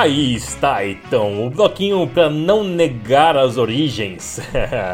Aí 0.00 0.34
está 0.34 0.82
então, 0.82 1.46
o 1.46 1.50
bloquinho 1.50 2.06
para 2.06 2.30
não 2.30 2.64
negar 2.64 3.36
as 3.36 3.58
origens. 3.58 4.40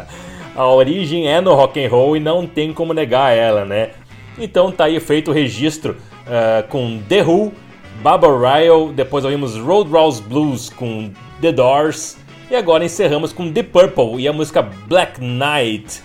a 0.53 0.66
origem 0.66 1.28
é 1.28 1.41
no 1.41 1.55
rock 1.55 1.78
and 1.78 1.89
roll 1.89 2.16
e 2.16 2.20
não 2.20 2.45
tem 2.45 2.73
como 2.73 2.93
negar 2.93 3.33
ela, 3.33 3.65
né? 3.65 3.91
Então 4.37 4.73
tá 4.73 4.87
aí 4.87 4.99
feito 4.99 5.31
o 5.31 5.33
registro 5.33 5.97
uh, 6.27 6.66
com 6.69 7.01
The 7.09 7.23
Who, 7.23 7.53
Baba 8.03 8.27
Ryle, 8.27 8.93
depois 8.93 9.24
ouvimos 9.24 9.57
Roadhouse 9.57 10.20
Blues 10.20 10.70
com 10.70 11.12
The 11.41 11.53
Doors 11.53 12.19
e 12.51 12.57
agora 12.57 12.85
encerramos 12.85 13.33
com 13.33 13.53
The 13.53 13.62
Purple 13.62 14.20
e 14.20 14.27
a 14.27 14.33
música 14.33 14.61
Black 14.61 15.20
Knight. 15.20 16.03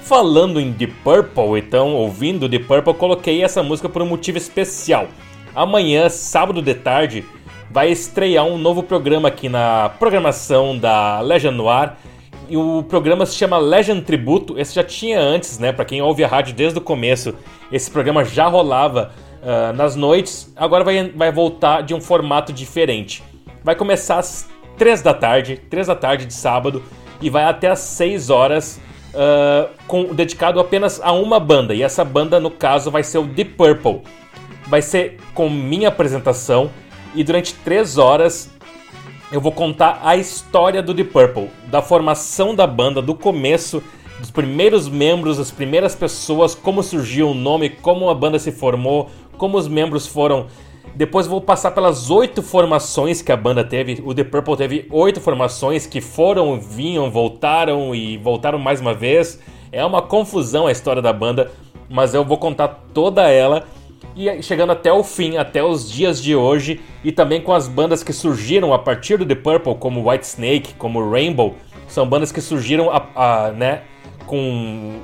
Falando 0.00 0.58
em 0.58 0.72
The 0.72 0.88
Purple, 1.04 1.58
então 1.58 1.92
ouvindo 1.92 2.48
The 2.48 2.60
Purple, 2.60 2.94
coloquei 2.94 3.44
essa 3.44 3.62
música 3.62 3.86
por 3.86 4.00
um 4.00 4.06
motivo 4.06 4.38
especial. 4.38 5.08
Amanhã, 5.54 6.08
sábado 6.08 6.62
de 6.62 6.74
tarde, 6.74 7.22
vai 7.70 7.90
estrear 7.90 8.44
um 8.44 8.58
novo 8.58 8.82
programa 8.82 9.28
aqui 9.28 9.48
na 9.48 9.90
programação 9.98 10.76
da 10.76 11.20
Legend 11.20 11.56
Noir. 11.56 11.92
E 12.48 12.56
o 12.56 12.82
programa 12.82 13.24
se 13.24 13.36
chama 13.36 13.58
Legend 13.58 14.02
Tributo. 14.02 14.58
Esse 14.58 14.74
já 14.74 14.82
tinha 14.82 15.20
antes, 15.20 15.58
né? 15.58 15.72
Para 15.72 15.84
quem 15.84 16.02
ouve 16.02 16.24
a 16.24 16.28
rádio 16.28 16.52
desde 16.52 16.78
o 16.78 16.82
começo, 16.82 17.32
esse 17.70 17.88
programa 17.88 18.24
já 18.24 18.48
rolava 18.48 19.12
uh, 19.40 19.72
nas 19.72 19.94
noites. 19.94 20.52
Agora 20.56 20.82
vai, 20.82 21.10
vai 21.10 21.30
voltar 21.30 21.82
de 21.82 21.94
um 21.94 22.00
formato 22.00 22.52
diferente. 22.52 23.22
Vai 23.62 23.76
começar 23.76 24.18
às 24.18 24.50
3 24.76 25.00
da 25.00 25.14
tarde, 25.14 25.56
3 25.70 25.86
da 25.86 25.94
tarde 25.94 26.26
de 26.26 26.34
sábado, 26.34 26.82
e 27.20 27.30
vai 27.30 27.44
até 27.44 27.68
às 27.68 27.78
6 27.78 28.30
horas, 28.30 28.80
uh, 29.14 29.68
com, 29.86 30.12
dedicado 30.12 30.58
apenas 30.58 31.00
a 31.00 31.12
uma 31.12 31.38
banda. 31.38 31.72
E 31.72 31.84
essa 31.84 32.04
banda, 32.04 32.40
no 32.40 32.50
caso, 32.50 32.90
vai 32.90 33.04
ser 33.04 33.18
o 33.18 33.26
Deep 33.26 33.52
Purple. 33.52 34.00
Vai 34.66 34.82
ser 34.82 35.18
com 35.34 35.48
minha 35.48 35.88
apresentação, 35.88 36.68
e 37.14 37.24
durante 37.24 37.54
3 37.54 37.98
horas 37.98 38.50
eu 39.32 39.40
vou 39.40 39.52
contar 39.52 40.00
a 40.02 40.16
história 40.16 40.82
do 40.82 40.92
Deep 40.92 41.12
Purple, 41.12 41.50
da 41.66 41.80
formação 41.80 42.54
da 42.54 42.66
banda, 42.66 43.00
do 43.00 43.14
começo, 43.14 43.82
dos 44.18 44.30
primeiros 44.30 44.88
membros, 44.88 45.38
as 45.38 45.50
primeiras 45.50 45.94
pessoas, 45.94 46.54
como 46.54 46.82
surgiu 46.82 47.30
o 47.30 47.34
nome, 47.34 47.70
como 47.70 48.10
a 48.10 48.14
banda 48.14 48.38
se 48.38 48.50
formou, 48.50 49.08
como 49.38 49.56
os 49.56 49.68
membros 49.68 50.06
foram. 50.06 50.46
Depois 50.94 51.26
vou 51.26 51.40
passar 51.40 51.70
pelas 51.70 52.10
oito 52.10 52.42
formações 52.42 53.22
que 53.22 53.30
a 53.30 53.36
banda 53.36 53.62
teve. 53.62 54.02
O 54.04 54.12
The 54.12 54.24
Purple 54.24 54.56
teve 54.56 54.88
oito 54.90 55.20
formações 55.20 55.86
que 55.86 56.00
foram, 56.00 56.60
vinham, 56.60 57.10
voltaram 57.10 57.94
e 57.94 58.16
voltaram 58.16 58.58
mais 58.58 58.80
uma 58.80 58.92
vez. 58.92 59.38
É 59.70 59.84
uma 59.84 60.02
confusão 60.02 60.66
a 60.66 60.72
história 60.72 61.00
da 61.00 61.12
banda, 61.12 61.52
mas 61.88 62.12
eu 62.12 62.24
vou 62.24 62.36
contar 62.36 62.68
toda 62.92 63.28
ela 63.28 63.64
e 64.16 64.42
chegando 64.42 64.72
até 64.72 64.92
o 64.92 65.02
fim, 65.02 65.36
até 65.36 65.62
os 65.62 65.90
dias 65.90 66.22
de 66.22 66.34
hoje, 66.34 66.80
e 67.04 67.12
também 67.12 67.40
com 67.40 67.52
as 67.52 67.68
bandas 67.68 68.02
que 68.02 68.12
surgiram 68.12 68.72
a 68.72 68.78
partir 68.78 69.16
do 69.16 69.26
The 69.26 69.34
Purple, 69.34 69.74
como 69.76 70.10
White 70.10 70.26
Snake, 70.26 70.74
como 70.74 71.10
Rainbow, 71.10 71.54
são 71.86 72.06
bandas 72.06 72.30
que 72.30 72.40
surgiram 72.40 72.90
a, 72.90 73.06
a, 73.14 73.50
né, 73.52 73.82
com 74.26 75.00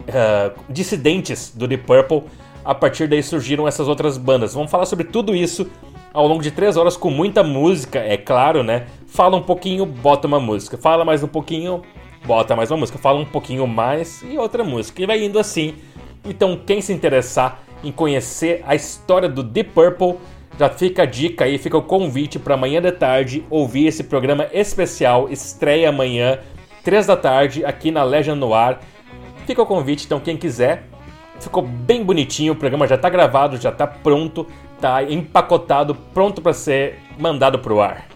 uh, 0.00 0.60
dissidentes 0.68 1.52
do 1.54 1.68
The 1.68 1.76
Purple. 1.76 2.24
A 2.64 2.74
partir 2.74 3.08
daí 3.08 3.22
surgiram 3.22 3.66
essas 3.66 3.88
outras 3.88 4.18
bandas. 4.18 4.54
Vamos 4.54 4.70
falar 4.70 4.84
sobre 4.84 5.04
tudo 5.04 5.34
isso 5.34 5.70
ao 6.12 6.26
longo 6.26 6.42
de 6.42 6.50
três 6.50 6.76
horas 6.76 6.96
com 6.96 7.10
muita 7.10 7.42
música, 7.42 7.98
é 7.98 8.16
claro, 8.16 8.62
né? 8.62 8.86
Fala 9.06 9.36
um 9.36 9.42
pouquinho, 9.42 9.86
bota 9.86 10.26
uma 10.26 10.40
música. 10.40 10.76
Fala 10.76 11.04
mais 11.04 11.22
um 11.22 11.28
pouquinho, 11.28 11.82
bota 12.26 12.54
mais 12.54 12.70
uma 12.70 12.78
música. 12.78 12.98
Fala 12.98 13.18
um 13.18 13.24
pouquinho 13.24 13.66
mais 13.66 14.22
e 14.22 14.36
outra 14.36 14.62
música. 14.62 15.02
E 15.02 15.06
vai 15.06 15.24
indo 15.24 15.38
assim. 15.38 15.74
Então, 16.24 16.60
quem 16.66 16.80
se 16.80 16.92
interessar 16.92 17.62
em 17.82 17.92
conhecer 17.92 18.62
a 18.66 18.74
história 18.74 19.28
do 19.28 19.42
Deep 19.42 19.70
Purple, 19.70 20.16
já 20.58 20.68
fica 20.68 21.04
a 21.04 21.06
dica 21.06 21.44
aí, 21.44 21.56
fica 21.56 21.78
o 21.78 21.82
convite 21.82 22.38
para 22.38 22.54
amanhã 22.54 22.82
de 22.82 22.92
tarde 22.92 23.44
ouvir 23.48 23.86
esse 23.86 24.04
programa 24.04 24.46
especial, 24.52 25.28
estreia 25.30 25.88
amanhã, 25.88 26.38
3 26.82 27.06
da 27.06 27.16
tarde, 27.16 27.64
aqui 27.64 27.90
na 27.90 28.02
Legend 28.02 28.38
Noir. 28.38 28.78
Fica 29.46 29.62
o 29.62 29.66
convite, 29.66 30.04
então 30.04 30.20
quem 30.20 30.36
quiser. 30.36 30.84
Ficou 31.38 31.62
bem 31.62 32.04
bonitinho, 32.04 32.52
o 32.52 32.56
programa 32.56 32.86
já 32.86 32.96
está 32.96 33.08
gravado, 33.08 33.56
já 33.56 33.70
está 33.70 33.86
pronto, 33.86 34.46
está 34.76 35.02
empacotado, 35.02 35.94
pronto 36.12 36.42
para 36.42 36.52
ser 36.52 36.98
mandado 37.18 37.58
pro 37.58 37.80
ar. 37.80 38.09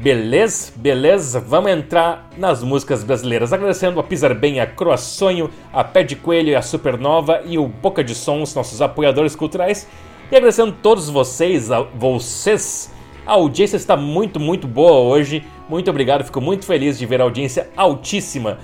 Beleza? 0.00 0.72
Beleza? 0.76 1.38
Vamos 1.38 1.70
entrar 1.70 2.30
nas 2.38 2.62
músicas 2.62 3.04
brasileiras. 3.04 3.52
Agradecendo 3.52 4.00
a 4.00 4.02
Pisar 4.02 4.34
Bem, 4.34 4.58
a 4.58 4.66
Croaçonho, 4.66 5.50
a 5.70 5.84
Pé 5.84 6.02
de 6.02 6.16
Coelho, 6.16 6.56
a 6.56 6.62
Supernova 6.62 7.42
e 7.44 7.58
o 7.58 7.68
Boca 7.68 8.02
de 8.02 8.14
Sons, 8.14 8.54
nossos 8.54 8.80
apoiadores 8.80 9.36
culturais. 9.36 9.86
E 10.32 10.36
agradecendo 10.36 10.70
a 10.70 10.82
todos 10.82 11.10
vocês, 11.10 11.70
a 11.70 11.82
vocês. 11.82 12.90
A 13.26 13.32
audiência 13.32 13.76
está 13.76 13.94
muito, 13.94 14.40
muito 14.40 14.66
boa 14.66 15.00
hoje. 15.00 15.44
Muito 15.68 15.90
obrigado, 15.90 16.24
fico 16.24 16.40
muito 16.40 16.64
feliz 16.64 16.98
de 16.98 17.04
ver 17.04 17.20
a 17.20 17.24
audiência 17.24 17.68
altíssima. 17.76 18.56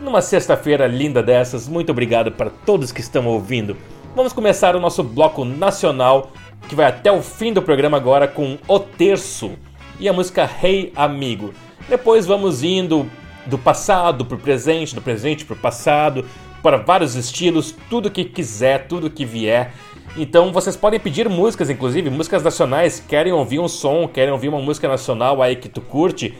Numa 0.00 0.20
sexta-feira 0.20 0.88
linda 0.88 1.22
dessas, 1.22 1.68
muito 1.68 1.90
obrigado 1.90 2.32
para 2.32 2.50
todos 2.50 2.90
que 2.90 3.00
estão 3.00 3.28
ouvindo. 3.28 3.76
Vamos 4.16 4.32
começar 4.32 4.74
o 4.74 4.80
nosso 4.80 5.04
bloco 5.04 5.44
nacional, 5.44 6.32
que 6.68 6.74
vai 6.74 6.86
até 6.86 7.12
o 7.12 7.22
fim 7.22 7.52
do 7.52 7.62
programa 7.62 7.96
agora 7.96 8.26
com 8.26 8.58
O 8.66 8.80
Terço 8.80 9.52
e 10.00 10.08
a 10.08 10.12
música 10.12 10.50
Hey 10.62 10.92
Amigo. 10.96 11.52
Depois 11.88 12.24
vamos 12.24 12.64
indo 12.64 13.08
do 13.46 13.58
passado 13.58 14.24
para 14.24 14.36
o 14.36 14.40
presente, 14.40 14.94
do 14.94 15.02
presente 15.02 15.44
para 15.44 15.54
o 15.54 15.58
passado, 15.58 16.24
para 16.62 16.78
vários 16.78 17.14
estilos, 17.14 17.74
tudo 17.88 18.10
que 18.10 18.24
quiser, 18.24 18.88
tudo 18.88 19.10
que 19.10 19.24
vier. 19.24 19.72
Então 20.16 20.52
vocês 20.52 20.74
podem 20.74 20.98
pedir 20.98 21.28
músicas, 21.28 21.68
inclusive 21.68 22.08
músicas 22.08 22.42
nacionais, 22.42 23.04
querem 23.06 23.32
ouvir 23.32 23.60
um 23.60 23.68
som, 23.68 24.08
querem 24.08 24.32
ouvir 24.32 24.48
uma 24.48 24.60
música 24.60 24.88
nacional 24.88 25.42
aí 25.42 25.54
que 25.54 25.68
tu 25.68 25.80
curte, 25.80 26.34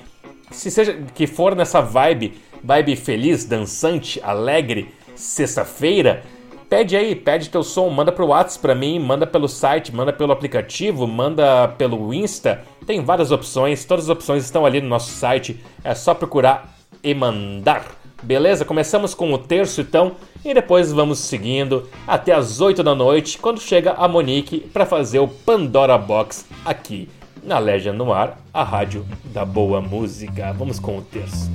se 0.50 0.70
seja 0.70 0.98
que 1.14 1.26
for 1.26 1.54
nessa 1.54 1.80
vibe, 1.80 2.34
vibe 2.64 2.96
feliz, 2.96 3.44
dançante, 3.44 4.20
alegre, 4.24 4.88
sexta-feira, 5.14 6.22
pede 6.70 6.96
aí, 6.96 7.16
pede 7.16 7.50
teu 7.50 7.64
som, 7.64 7.90
manda 7.90 8.12
pro 8.12 8.28
WhatsApp 8.28 8.62
pra 8.62 8.74
mim, 8.76 9.00
manda 9.00 9.26
pelo 9.26 9.48
site, 9.48 9.94
manda 9.94 10.12
pelo 10.12 10.32
aplicativo, 10.32 11.04
manda 11.06 11.66
pelo 11.76 12.14
Insta. 12.14 12.62
Tem 12.86 13.02
várias 13.04 13.32
opções, 13.32 13.84
todas 13.84 14.04
as 14.04 14.10
opções 14.10 14.44
estão 14.44 14.64
ali 14.64 14.80
no 14.80 14.88
nosso 14.88 15.10
site. 15.10 15.60
É 15.82 15.94
só 15.94 16.14
procurar 16.14 16.78
e 17.02 17.12
mandar. 17.12 17.84
Beleza? 18.22 18.64
Começamos 18.64 19.14
com 19.14 19.32
o 19.32 19.38
terço 19.38 19.80
então 19.80 20.12
e 20.44 20.54
depois 20.54 20.92
vamos 20.92 21.18
seguindo 21.18 21.88
até 22.06 22.32
as 22.32 22.60
8 22.60 22.82
da 22.82 22.94
noite, 22.94 23.38
quando 23.38 23.60
chega 23.60 23.92
a 23.92 24.06
Monique 24.06 24.60
para 24.60 24.86
fazer 24.86 25.18
o 25.18 25.26
Pandora 25.26 25.98
Box 25.98 26.46
aqui 26.64 27.08
na 27.42 27.58
Legend 27.58 27.96
no 27.96 28.12
Ar, 28.12 28.38
a 28.52 28.62
rádio 28.62 29.04
da 29.24 29.44
boa 29.44 29.80
música. 29.80 30.52
Vamos 30.52 30.78
com 30.78 30.98
o 30.98 31.02
terço. 31.02 31.50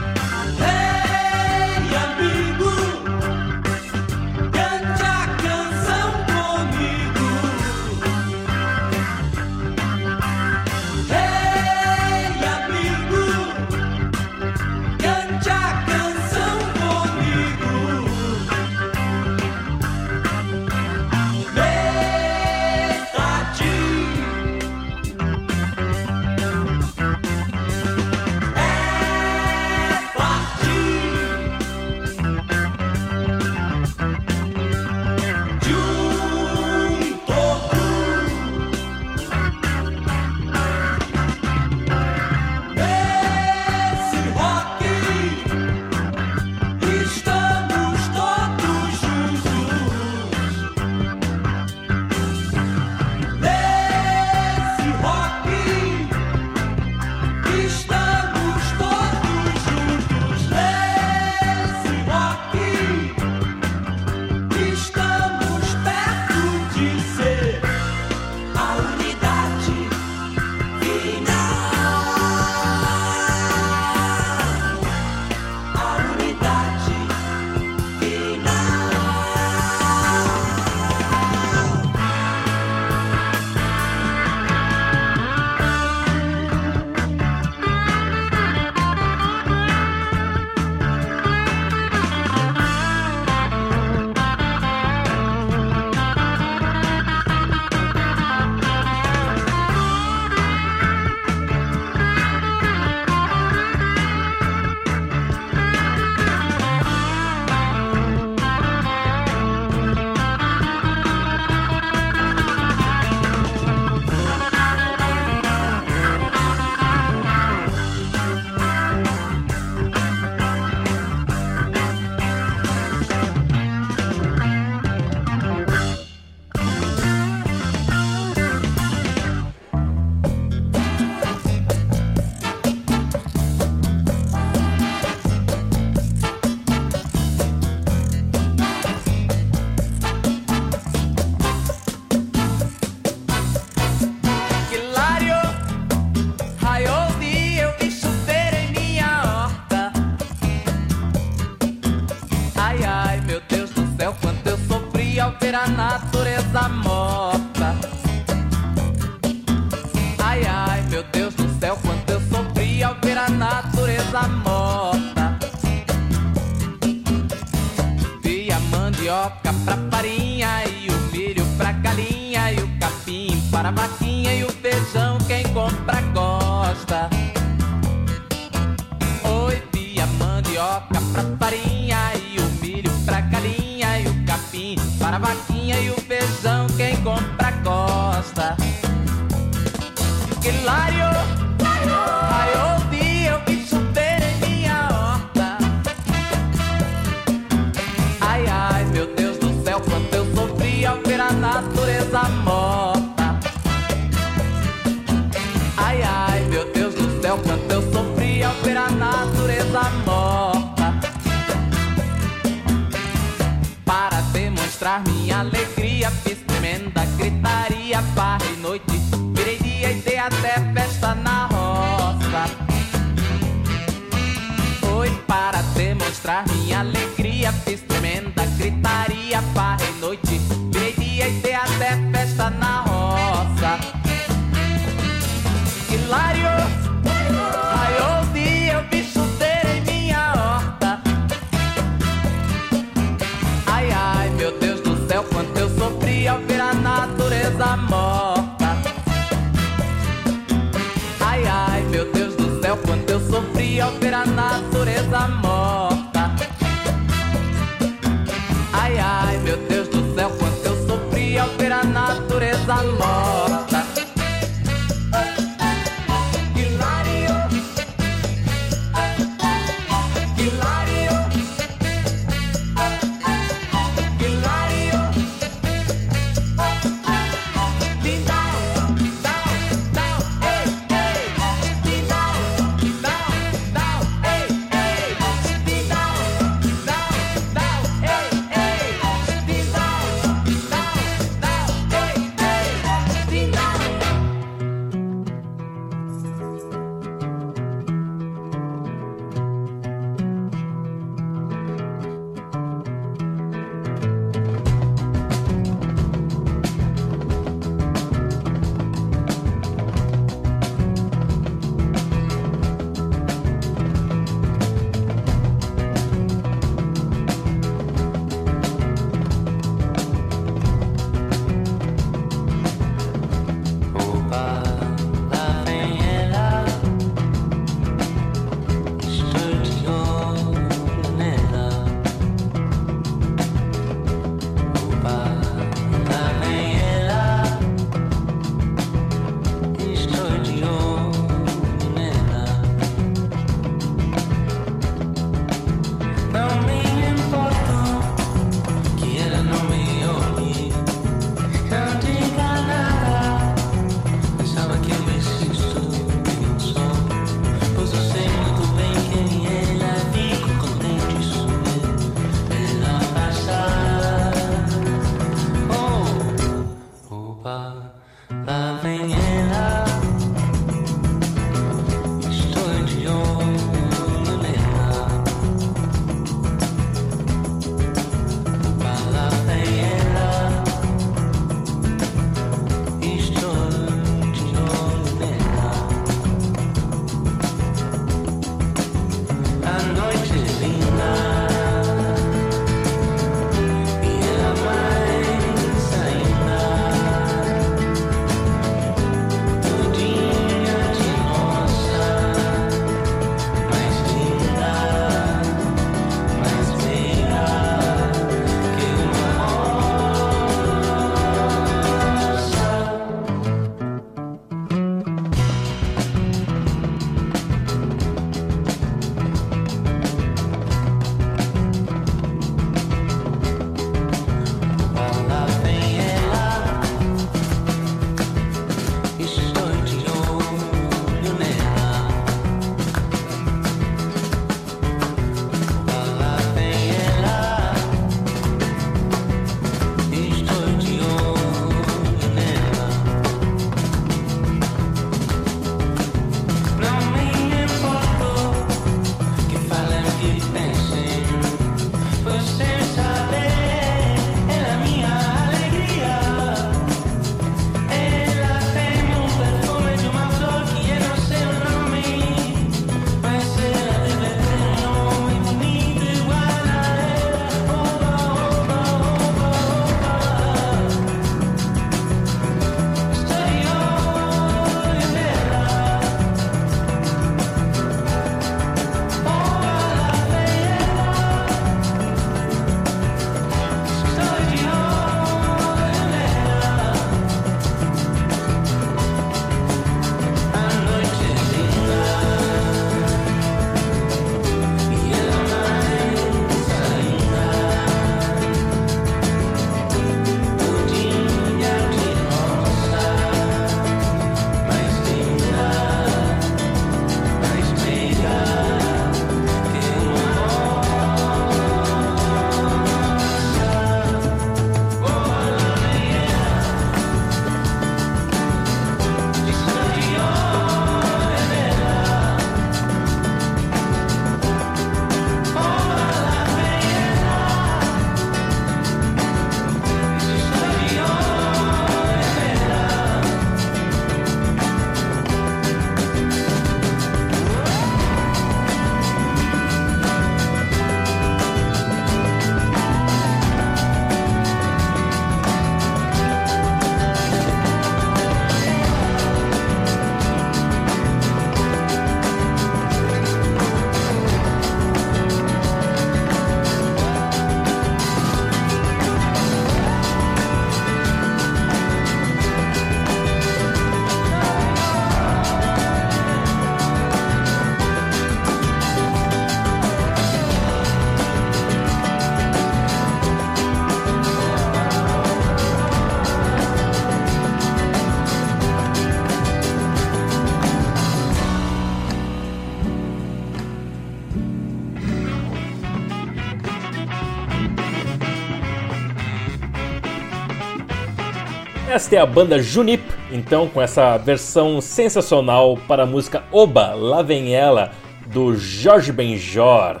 É 592.12 592.18
a 592.18 592.26
banda 592.26 592.60
Junip, 592.60 593.04
então, 593.30 593.68
com 593.68 593.80
essa 593.80 594.18
versão 594.18 594.80
sensacional 594.80 595.78
para 595.86 596.02
a 596.02 596.06
música 596.06 596.42
Oba, 596.50 596.92
Lá 596.92 597.22
Vem 597.22 597.54
Ela, 597.54 597.92
do 598.26 598.56
Jorge 598.56 599.12
Benjor. 599.12 600.00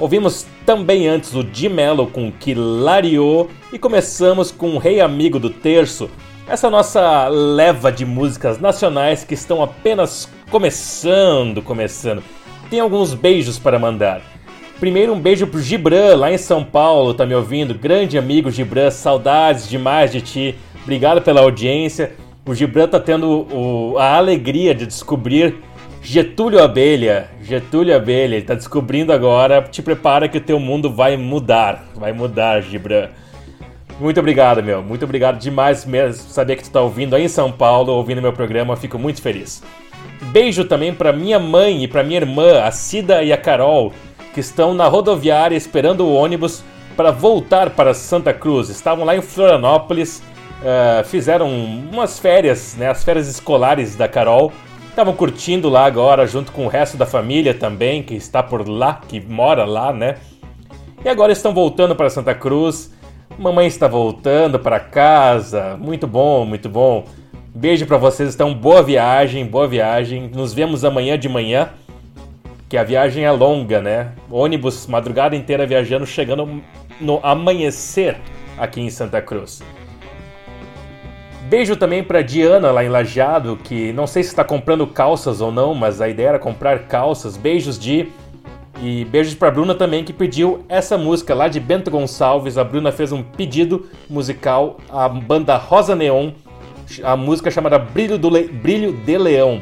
Ouvimos 0.00 0.46
também 0.64 1.06
antes 1.06 1.34
o 1.34 1.44
Di 1.44 1.68
Mello 1.68 2.06
com 2.06 2.32
Kilario 2.32 3.50
e 3.70 3.78
começamos 3.78 4.50
com 4.50 4.70
o 4.70 4.78
Rei 4.78 4.98
Amigo 5.00 5.38
do 5.38 5.50
Terço, 5.50 6.08
essa 6.48 6.70
nossa 6.70 7.28
leva 7.28 7.92
de 7.92 8.06
músicas 8.06 8.58
nacionais 8.58 9.22
que 9.22 9.34
estão 9.34 9.62
apenas 9.62 10.28
começando, 10.50 11.60
começando. 11.60 12.22
Tem 12.70 12.80
alguns 12.80 13.12
beijos 13.12 13.58
para 13.58 13.78
mandar. 13.78 14.22
Primeiro 14.80 15.12
um 15.12 15.20
beijo 15.20 15.46
pro 15.46 15.60
Gibran, 15.60 16.16
lá 16.16 16.32
em 16.32 16.38
São 16.38 16.64
Paulo, 16.64 17.12
tá 17.12 17.26
me 17.26 17.34
ouvindo? 17.34 17.74
Grande 17.74 18.16
amigo 18.16 18.50
Gibran, 18.50 18.90
saudades 18.90 19.68
demais 19.68 20.10
de 20.10 20.22
ti. 20.22 20.54
Obrigado 20.86 21.20
pela 21.20 21.40
audiência. 21.40 22.12
O 22.46 22.54
Gibran 22.54 22.86
tá 22.86 23.00
tendo 23.00 23.28
o- 23.52 23.98
a 23.98 24.14
alegria 24.16 24.72
de 24.72 24.86
descobrir 24.86 25.56
Getúlio 26.00 26.62
Abelha. 26.62 27.28
Getúlio 27.42 27.96
Abelha, 27.96 28.36
ele 28.36 28.44
tá 28.44 28.54
descobrindo 28.54 29.12
agora. 29.12 29.62
Te 29.62 29.82
prepara 29.82 30.28
que 30.28 30.38
o 30.38 30.40
teu 30.40 30.60
mundo 30.60 30.88
vai 30.88 31.16
mudar. 31.16 31.84
Vai 31.96 32.12
mudar, 32.12 32.62
Gibran. 32.62 33.08
Muito 33.98 34.20
obrigado, 34.20 34.62
meu. 34.62 34.80
Muito 34.80 35.04
obrigado 35.04 35.40
demais 35.40 35.84
mesmo. 35.84 36.22
Saber 36.30 36.54
que 36.54 36.62
tu 36.62 36.70
tá 36.70 36.80
ouvindo 36.80 37.16
aí 37.16 37.24
em 37.24 37.28
São 37.28 37.50
Paulo, 37.50 37.92
ouvindo 37.92 38.22
meu 38.22 38.32
programa, 38.32 38.76
fico 38.76 38.96
muito 38.96 39.20
feliz. 39.20 39.64
Beijo 40.30 40.64
também 40.66 40.94
para 40.94 41.12
minha 41.12 41.40
mãe 41.40 41.82
e 41.82 41.88
para 41.88 42.04
minha 42.04 42.20
irmã, 42.20 42.60
a 42.62 42.70
Cida 42.70 43.24
e 43.24 43.32
a 43.32 43.36
Carol, 43.36 43.92
que 44.32 44.38
estão 44.38 44.72
na 44.72 44.86
rodoviária 44.86 45.56
esperando 45.56 46.04
o 46.06 46.14
ônibus 46.14 46.62
para 46.96 47.10
voltar 47.10 47.70
para 47.70 47.92
Santa 47.92 48.32
Cruz. 48.32 48.68
Estavam 48.68 49.04
lá 49.04 49.16
em 49.16 49.20
Florianópolis, 49.22 50.22
eh, 50.64 51.02
fizeram 51.04 51.48
umas 51.48 52.18
férias, 52.18 52.74
né, 52.76 52.88
as 52.88 53.04
férias 53.04 53.28
escolares 53.28 53.94
da 53.94 54.08
Carol. 54.08 54.52
Estavam 54.88 55.14
curtindo 55.14 55.68
lá 55.68 55.84
agora, 55.84 56.26
junto 56.26 56.50
com 56.52 56.64
o 56.64 56.68
resto 56.68 56.96
da 56.96 57.04
família 57.04 57.52
também, 57.52 58.02
que 58.02 58.14
está 58.14 58.42
por 58.42 58.66
lá, 58.66 59.00
que 59.06 59.20
mora 59.20 59.64
lá, 59.64 59.92
né? 59.92 60.16
E 61.04 61.08
agora 61.08 61.32
estão 61.32 61.52
voltando 61.52 61.94
para 61.94 62.08
Santa 62.08 62.34
Cruz. 62.34 62.92
Mamãe 63.38 63.66
está 63.66 63.86
voltando 63.86 64.58
para 64.58 64.80
casa. 64.80 65.76
Muito 65.76 66.06
bom, 66.06 66.46
muito 66.46 66.68
bom. 66.68 67.04
Beijo 67.54 67.86
para 67.86 67.98
vocês, 67.98 68.34
então 68.34 68.54
boa 68.54 68.82
viagem, 68.82 69.44
boa 69.44 69.68
viagem. 69.68 70.30
Nos 70.34 70.54
vemos 70.54 70.84
amanhã 70.84 71.18
de 71.18 71.28
manhã, 71.28 71.68
que 72.68 72.76
a 72.78 72.82
viagem 72.82 73.24
é 73.24 73.30
longa, 73.30 73.82
né? 73.82 74.12
Ônibus 74.30 74.86
madrugada 74.86 75.36
inteira 75.36 75.66
viajando, 75.66 76.06
chegando 76.06 76.62
no 77.00 77.20
amanhecer 77.22 78.16
aqui 78.58 78.80
em 78.80 78.88
Santa 78.90 79.20
Cruz. 79.20 79.62
Beijo 81.48 81.76
também 81.76 82.02
para 82.02 82.22
Diana 82.22 82.72
lá 82.72 82.84
em 82.84 82.88
Lajeado, 82.88 83.56
que 83.62 83.92
não 83.92 84.04
sei 84.06 84.24
se 84.24 84.30
está 84.30 84.42
comprando 84.42 84.84
calças 84.84 85.40
ou 85.40 85.52
não, 85.52 85.74
mas 85.74 86.00
a 86.00 86.08
ideia 86.08 86.30
era 86.30 86.38
comprar 86.40 86.80
calças. 86.88 87.36
Beijos 87.36 87.78
de 87.78 88.08
e 88.82 89.04
beijos 89.04 89.34
pra 89.34 89.50
Bruna 89.50 89.74
também, 89.74 90.02
que 90.02 90.12
pediu 90.12 90.64
essa 90.68 90.98
música 90.98 91.34
lá 91.34 91.46
de 91.46 91.60
Bento 91.60 91.88
Gonçalves. 91.88 92.58
A 92.58 92.64
Bruna 92.64 92.90
fez 92.90 93.12
um 93.12 93.22
pedido 93.22 93.86
musical 94.10 94.78
à 94.90 95.08
banda 95.08 95.56
Rosa 95.56 95.94
Neon, 95.94 96.32
a 97.04 97.16
música 97.16 97.50
chamada 97.50 97.78
Brilho, 97.78 98.18
do 98.18 98.28
Le- 98.28 98.48
Brilho 98.48 98.92
de 98.92 99.16
Leão. 99.16 99.60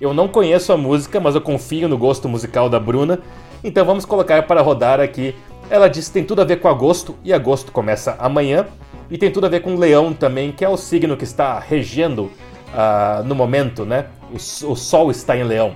Eu 0.00 0.14
não 0.14 0.28
conheço 0.28 0.72
a 0.72 0.76
música, 0.76 1.20
mas 1.20 1.34
eu 1.34 1.40
confio 1.42 1.86
no 1.86 1.98
gosto 1.98 2.28
musical 2.30 2.70
da 2.70 2.80
Bruna, 2.80 3.20
então 3.62 3.84
vamos 3.84 4.06
colocar 4.06 4.42
para 4.44 4.62
rodar 4.62 5.00
aqui. 5.00 5.34
Ela 5.68 5.88
disse 5.88 6.08
que 6.08 6.14
tem 6.14 6.24
tudo 6.24 6.40
a 6.40 6.44
ver 6.44 6.60
com 6.60 6.68
agosto, 6.68 7.14
e 7.22 7.32
agosto 7.32 7.70
começa 7.72 8.16
amanhã, 8.18 8.66
e 9.10 9.16
tem 9.16 9.30
tudo 9.30 9.46
a 9.46 9.48
ver 9.48 9.60
com 9.60 9.76
leão 9.76 10.12
também, 10.12 10.52
que 10.52 10.64
é 10.64 10.68
o 10.68 10.76
signo 10.76 11.16
que 11.16 11.24
está 11.24 11.58
regendo 11.58 12.30
ah, 12.74 13.22
no 13.24 13.34
momento, 13.34 13.84
né? 13.84 14.06
O, 14.30 14.36
o 14.36 14.76
sol 14.76 15.10
está 15.10 15.36
em 15.36 15.44
leão. 15.44 15.74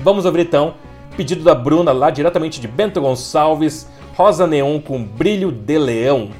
Vamos 0.00 0.24
ouvir 0.24 0.40
então, 0.40 0.74
pedido 1.16 1.42
da 1.42 1.54
Bruna 1.54 1.92
lá 1.92 2.10
diretamente 2.10 2.60
de 2.60 2.68
Bento 2.68 3.00
Gonçalves, 3.00 3.88
Rosa 4.14 4.46
Neon 4.46 4.80
com 4.80 5.02
Brilho 5.02 5.50
de 5.50 5.78
Leão. 5.78 6.30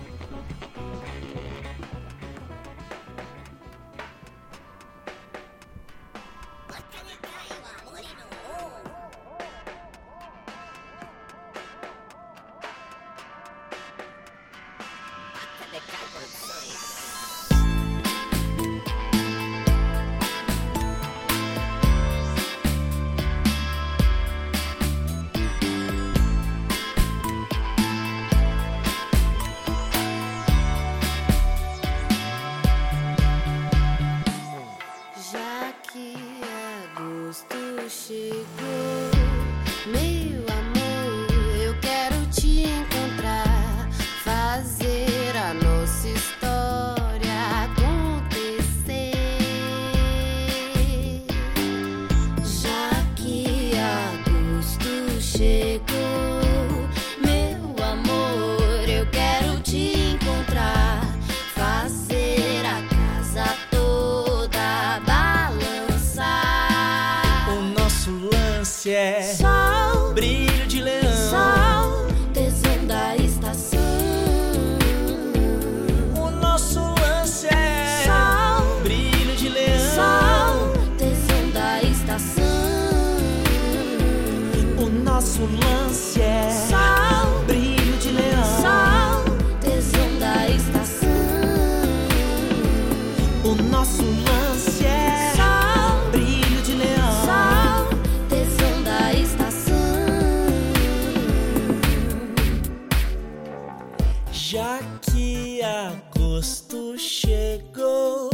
Já 104.54 104.78
que 105.02 105.60
agosto 105.64 106.96
chegou, 106.96 108.30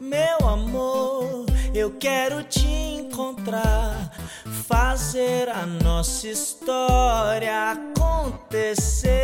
meu 0.00 0.48
amor, 0.48 1.46
eu 1.72 1.92
quero 1.92 2.42
te 2.42 2.66
encontrar, 2.66 4.10
fazer 4.66 5.48
a 5.48 5.64
nossa 5.64 6.26
história 6.26 7.70
acontecer. 7.70 9.14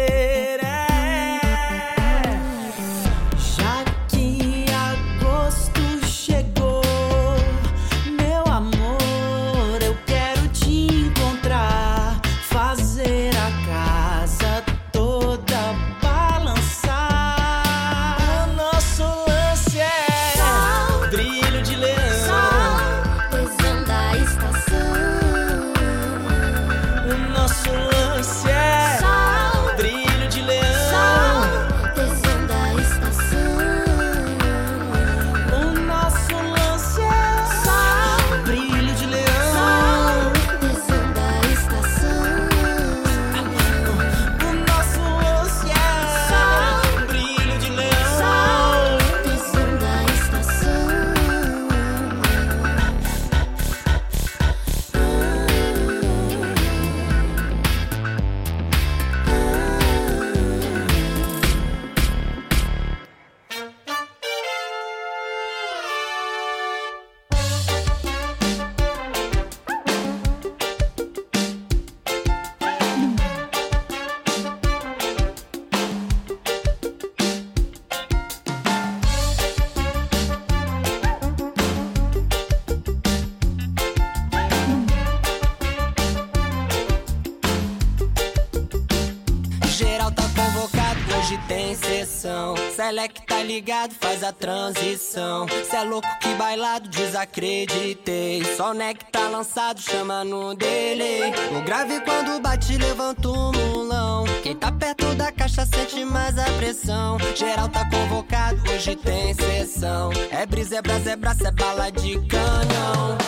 Ligado, 93.61 93.95
faz 94.01 94.24
a 94.24 94.32
transição. 94.32 95.47
Cê 95.69 95.77
é 95.77 95.82
louco 95.82 96.09
que 96.19 96.32
bailado, 96.35 96.89
desacreditei. 96.89 98.43
Só 98.57 98.70
o 98.70 98.74
neck 98.74 99.05
tá 99.12 99.28
lançado, 99.28 99.78
chama 99.82 100.24
no 100.24 100.55
delay. 100.55 101.31
O 101.55 101.62
grave 101.62 102.01
quando 102.01 102.41
bate, 102.41 102.78
levanta 102.78 103.28
o 103.28 103.53
mulão. 103.53 104.24
Quem 104.43 104.57
tá 104.57 104.73
perto 104.73 105.15
da 105.15 105.31
caixa 105.31 105.66
sente 105.66 106.03
mais 106.07 106.39
a 106.39 106.45
pressão. 106.57 107.19
Geral 107.37 107.69
tá 107.69 107.87
convocado, 107.91 108.62
hoje 108.70 108.97
tem 108.97 109.35
sessão. 109.35 110.11
É 110.31 110.47
brisa, 110.47 110.77
é 110.77 110.82
brasa, 110.82 111.11
é 111.11 111.16
braço, 111.16 111.47
é 111.47 111.53
bala 111.53 111.91
de 111.91 112.19
canhão. 112.28 113.19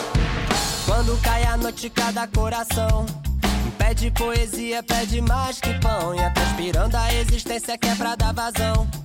Quando 0.87 1.21
cai 1.21 1.43
a 1.43 1.55
noite, 1.57 1.91
cada 1.91 2.25
coração. 2.27 3.05
Pede 3.77 4.09
poesia, 4.09 4.81
pede 4.81 5.21
mais 5.21 5.61
que 5.61 5.71
pão. 5.79 6.15
E 6.15 6.19
é 6.19 6.29
transpirando 6.31 6.97
a 6.97 7.13
existência 7.13 7.77
que 7.77 7.87
é 7.87 7.93
pra 7.93 8.15
dar 8.15 8.33
vazão. 8.33 9.02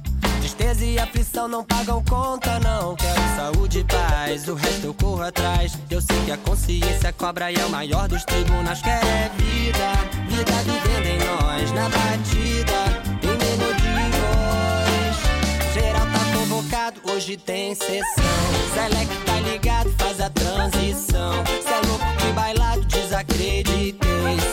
Tristeza 0.48 0.82
e 0.82 0.98
aflição 0.98 1.46
não 1.46 1.62
pagam 1.62 2.02
conta, 2.08 2.58
não. 2.60 2.96
Quero 2.96 3.20
saúde 3.36 3.80
e 3.80 3.84
paz, 3.84 4.48
o 4.48 4.54
resto 4.54 4.86
eu 4.86 4.94
corro 4.94 5.20
atrás. 5.20 5.78
Eu 5.90 6.00
sei 6.00 6.18
que 6.24 6.32
a 6.32 6.38
consciência 6.38 7.12
cobra 7.12 7.52
e 7.52 7.56
é 7.56 7.66
o 7.66 7.68
maior 7.68 8.08
dos 8.08 8.24
tribunais. 8.24 8.80
Quer 8.80 9.04
é 9.04 9.30
vida, 9.36 9.92
vida 10.26 10.52
vivendo 10.64 11.06
em 11.06 11.18
nós, 11.18 11.70
na 11.72 11.90
batida, 11.90 12.80
em 13.22 14.10
voz. 14.16 15.74
Geral 15.74 16.06
tá 16.06 16.38
convocado, 16.38 17.00
hoje 17.12 17.36
tem 17.36 17.74
sessão. 17.74 18.24
Select 18.72 19.14
tá 19.26 19.40
ligado, 19.40 19.94
faz 19.98 20.18
a 20.18 20.30
transição. 20.30 21.44
Cê 21.62 21.74
é 21.74 21.86
louco 21.86 22.06
que 22.16 22.32
bailado, 22.32 22.80
desacreditei. 22.86 23.98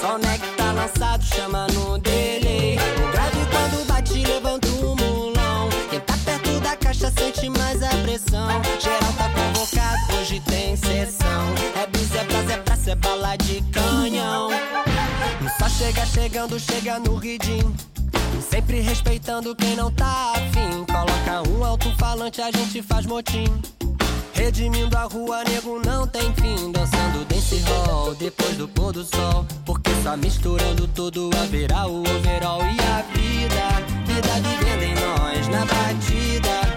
Só 0.02 0.18
o 0.18 0.58
tá 0.58 0.74
lançado, 0.74 1.24
chama 1.24 1.68
no 1.68 1.98
delay. 2.00 2.65
Caixa 7.06 7.11
sente 7.11 7.49
mais 7.49 7.82
a 7.84 7.90
pressão. 7.90 8.48
Geral 8.80 9.14
tá 9.18 9.30
convocado, 9.30 10.19
hoje 10.19 10.40
tem 10.41 10.76
sessão. 10.76 11.53
É 11.82 11.88
brisa, 11.88 12.19
é 12.19 12.23
brasa, 12.23 12.53
é 12.53 12.57
praça, 12.57 12.91
é 12.91 12.95
bala 12.95 13.36
de 13.38 13.61
canhão. 13.72 14.49
Só 15.60 15.69
chega 15.69 16.06
chegando, 16.06 16.60
chega 16.60 16.99
no 16.99 17.15
ridinho. 17.15 17.76
Sempre 18.49 18.80
respeitando 18.80 19.56
quem 19.56 19.76
não 19.76 19.91
tá 19.91 20.34
afim. 20.36 20.86
Coloca 20.86 21.49
um 21.49 21.64
alto-falante, 21.64 22.41
a 22.41 22.52
gente 22.52 22.82
faz 22.82 23.06
motim. 23.06 23.45
Redimindo 24.34 24.98
a 24.98 25.03
rua, 25.03 25.44
nego 25.45 25.80
não 25.86 26.07
tem 26.07 26.34
fim. 26.34 26.72
Dançando 26.72 27.26
dance 27.26 27.57
hall 27.60 28.14
depois 28.15 28.57
do 28.57 28.68
pôr 28.68 28.91
do 28.91 29.03
sol. 29.03 29.45
Porque 29.65 29.91
só 30.03 30.18
misturando 30.18 30.88
tudo 30.90 31.30
haverá 31.41 31.88
o 31.88 32.02
overall 32.02 32.61
e 32.61 32.80
a 32.80 33.02
vida. 33.14 33.86
Vida 34.06 34.34
vivendo 34.41 34.84
em 34.84 34.95
nós, 34.95 35.48
na 35.48 35.65
batida, 35.65 36.75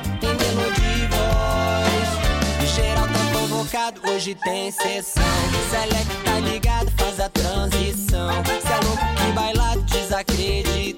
hoje 4.06 4.34
tem 4.34 4.70
sessão. 4.70 5.22
Select 5.70 6.16
tá 6.24 6.40
ligado, 6.40 6.90
faz 6.96 7.20
a 7.20 7.28
transição. 7.28 8.42
Cê 8.44 8.72
é 8.72 8.86
louco 8.86 9.14
que 9.14 9.32
bailado, 9.32 9.82
desacreditei. 9.82 10.96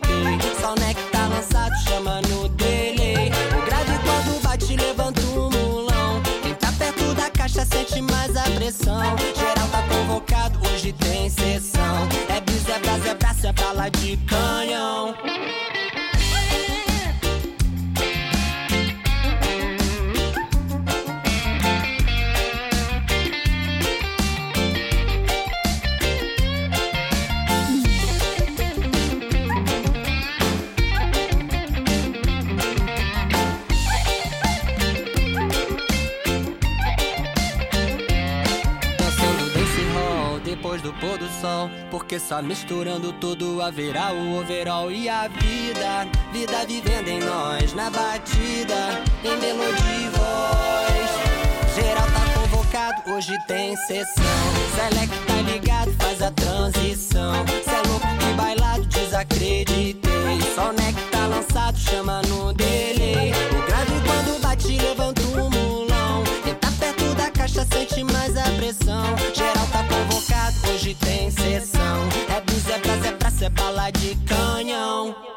Só 0.60 0.72
o 0.72 0.74
neck 0.78 1.00
tá 1.10 1.26
lançado, 1.26 1.72
chama 1.88 2.20
no 2.22 2.48
delay. 2.50 3.30
O 3.56 3.66
grave 3.66 3.92
quando 4.04 4.42
bate, 4.42 4.76
levanta 4.76 5.20
o 5.20 5.50
mulão. 5.50 6.22
Quem 6.42 6.54
tá 6.54 6.72
perto 6.78 7.12
da 7.14 7.28
caixa 7.30 7.66
sente 7.66 8.00
mais 8.02 8.36
a 8.36 8.42
pressão. 8.42 9.16
Geral 9.36 9.68
tá 9.68 9.82
convocado, 9.88 10.58
hoje 10.68 10.92
tem 10.92 11.28
sessão. 11.28 12.08
É 12.28 12.40
brisa, 12.40 12.72
é 12.72 12.78
brasa, 12.78 13.08
é 13.08 13.14
braço, 13.14 13.46
é 13.48 13.52
bala 13.52 13.88
de 13.88 14.16
canhão. 14.18 15.14
Do 40.90 40.92
pôr 40.94 41.18
do 41.18 41.28
sol. 41.40 41.70
Porque 41.90 42.18
só 42.18 42.42
misturando 42.42 43.12
tudo 43.12 43.62
haverá 43.62 44.12
o 44.12 44.40
overall 44.40 44.90
e 44.90 45.08
a 45.08 45.28
vida. 45.28 46.08
Vida 46.32 46.66
vivendo 46.66 47.08
em 47.08 47.20
nós, 47.20 47.72
na 47.74 47.90
batida, 47.90 49.02
em 49.24 49.36
melodia 49.36 49.94
e 49.94 50.08
voz. 50.08 51.74
Geral 51.74 52.06
tá 52.06 52.40
convocado, 52.40 53.12
hoje 53.12 53.36
tem 53.46 53.76
sessão. 53.76 54.24
Select 54.74 55.16
tá 55.26 55.42
ligado, 55.42 55.92
faz 55.98 56.22
a 56.22 56.30
transição. 56.32 57.44
Cê 57.64 57.70
é 57.70 57.88
louco 57.88 58.06
que 58.18 58.32
bailado, 58.34 58.84
desacreditei. 58.86 60.00
Só 60.54 60.70
o 60.70 60.72
neck 60.72 61.00
tá 61.10 61.26
lançado, 61.26 61.78
chama 61.78 62.22
no 62.22 62.52
delay. 62.52 63.32
O 63.52 63.66
grave 63.66 63.92
quando 64.04 64.40
bate, 64.40 64.76
levanta 64.78 65.22
o 65.22 65.59
faixa 67.50 67.66
sente 67.72 68.04
mais 68.04 68.36
a 68.36 68.42
pressão. 68.56 69.04
Geral 69.34 69.66
tá 69.72 69.84
convocado, 69.84 70.56
hoje 70.72 70.94
tem 70.94 71.30
sessão. 71.30 72.08
É 72.34 72.40
bis, 72.40 72.68
é 72.68 72.78
praça, 72.78 73.08
é 73.08 73.12
praça, 73.12 73.44
é 73.46 73.50
bala 73.50 73.90
de 73.90 74.14
canhão. 74.26 75.29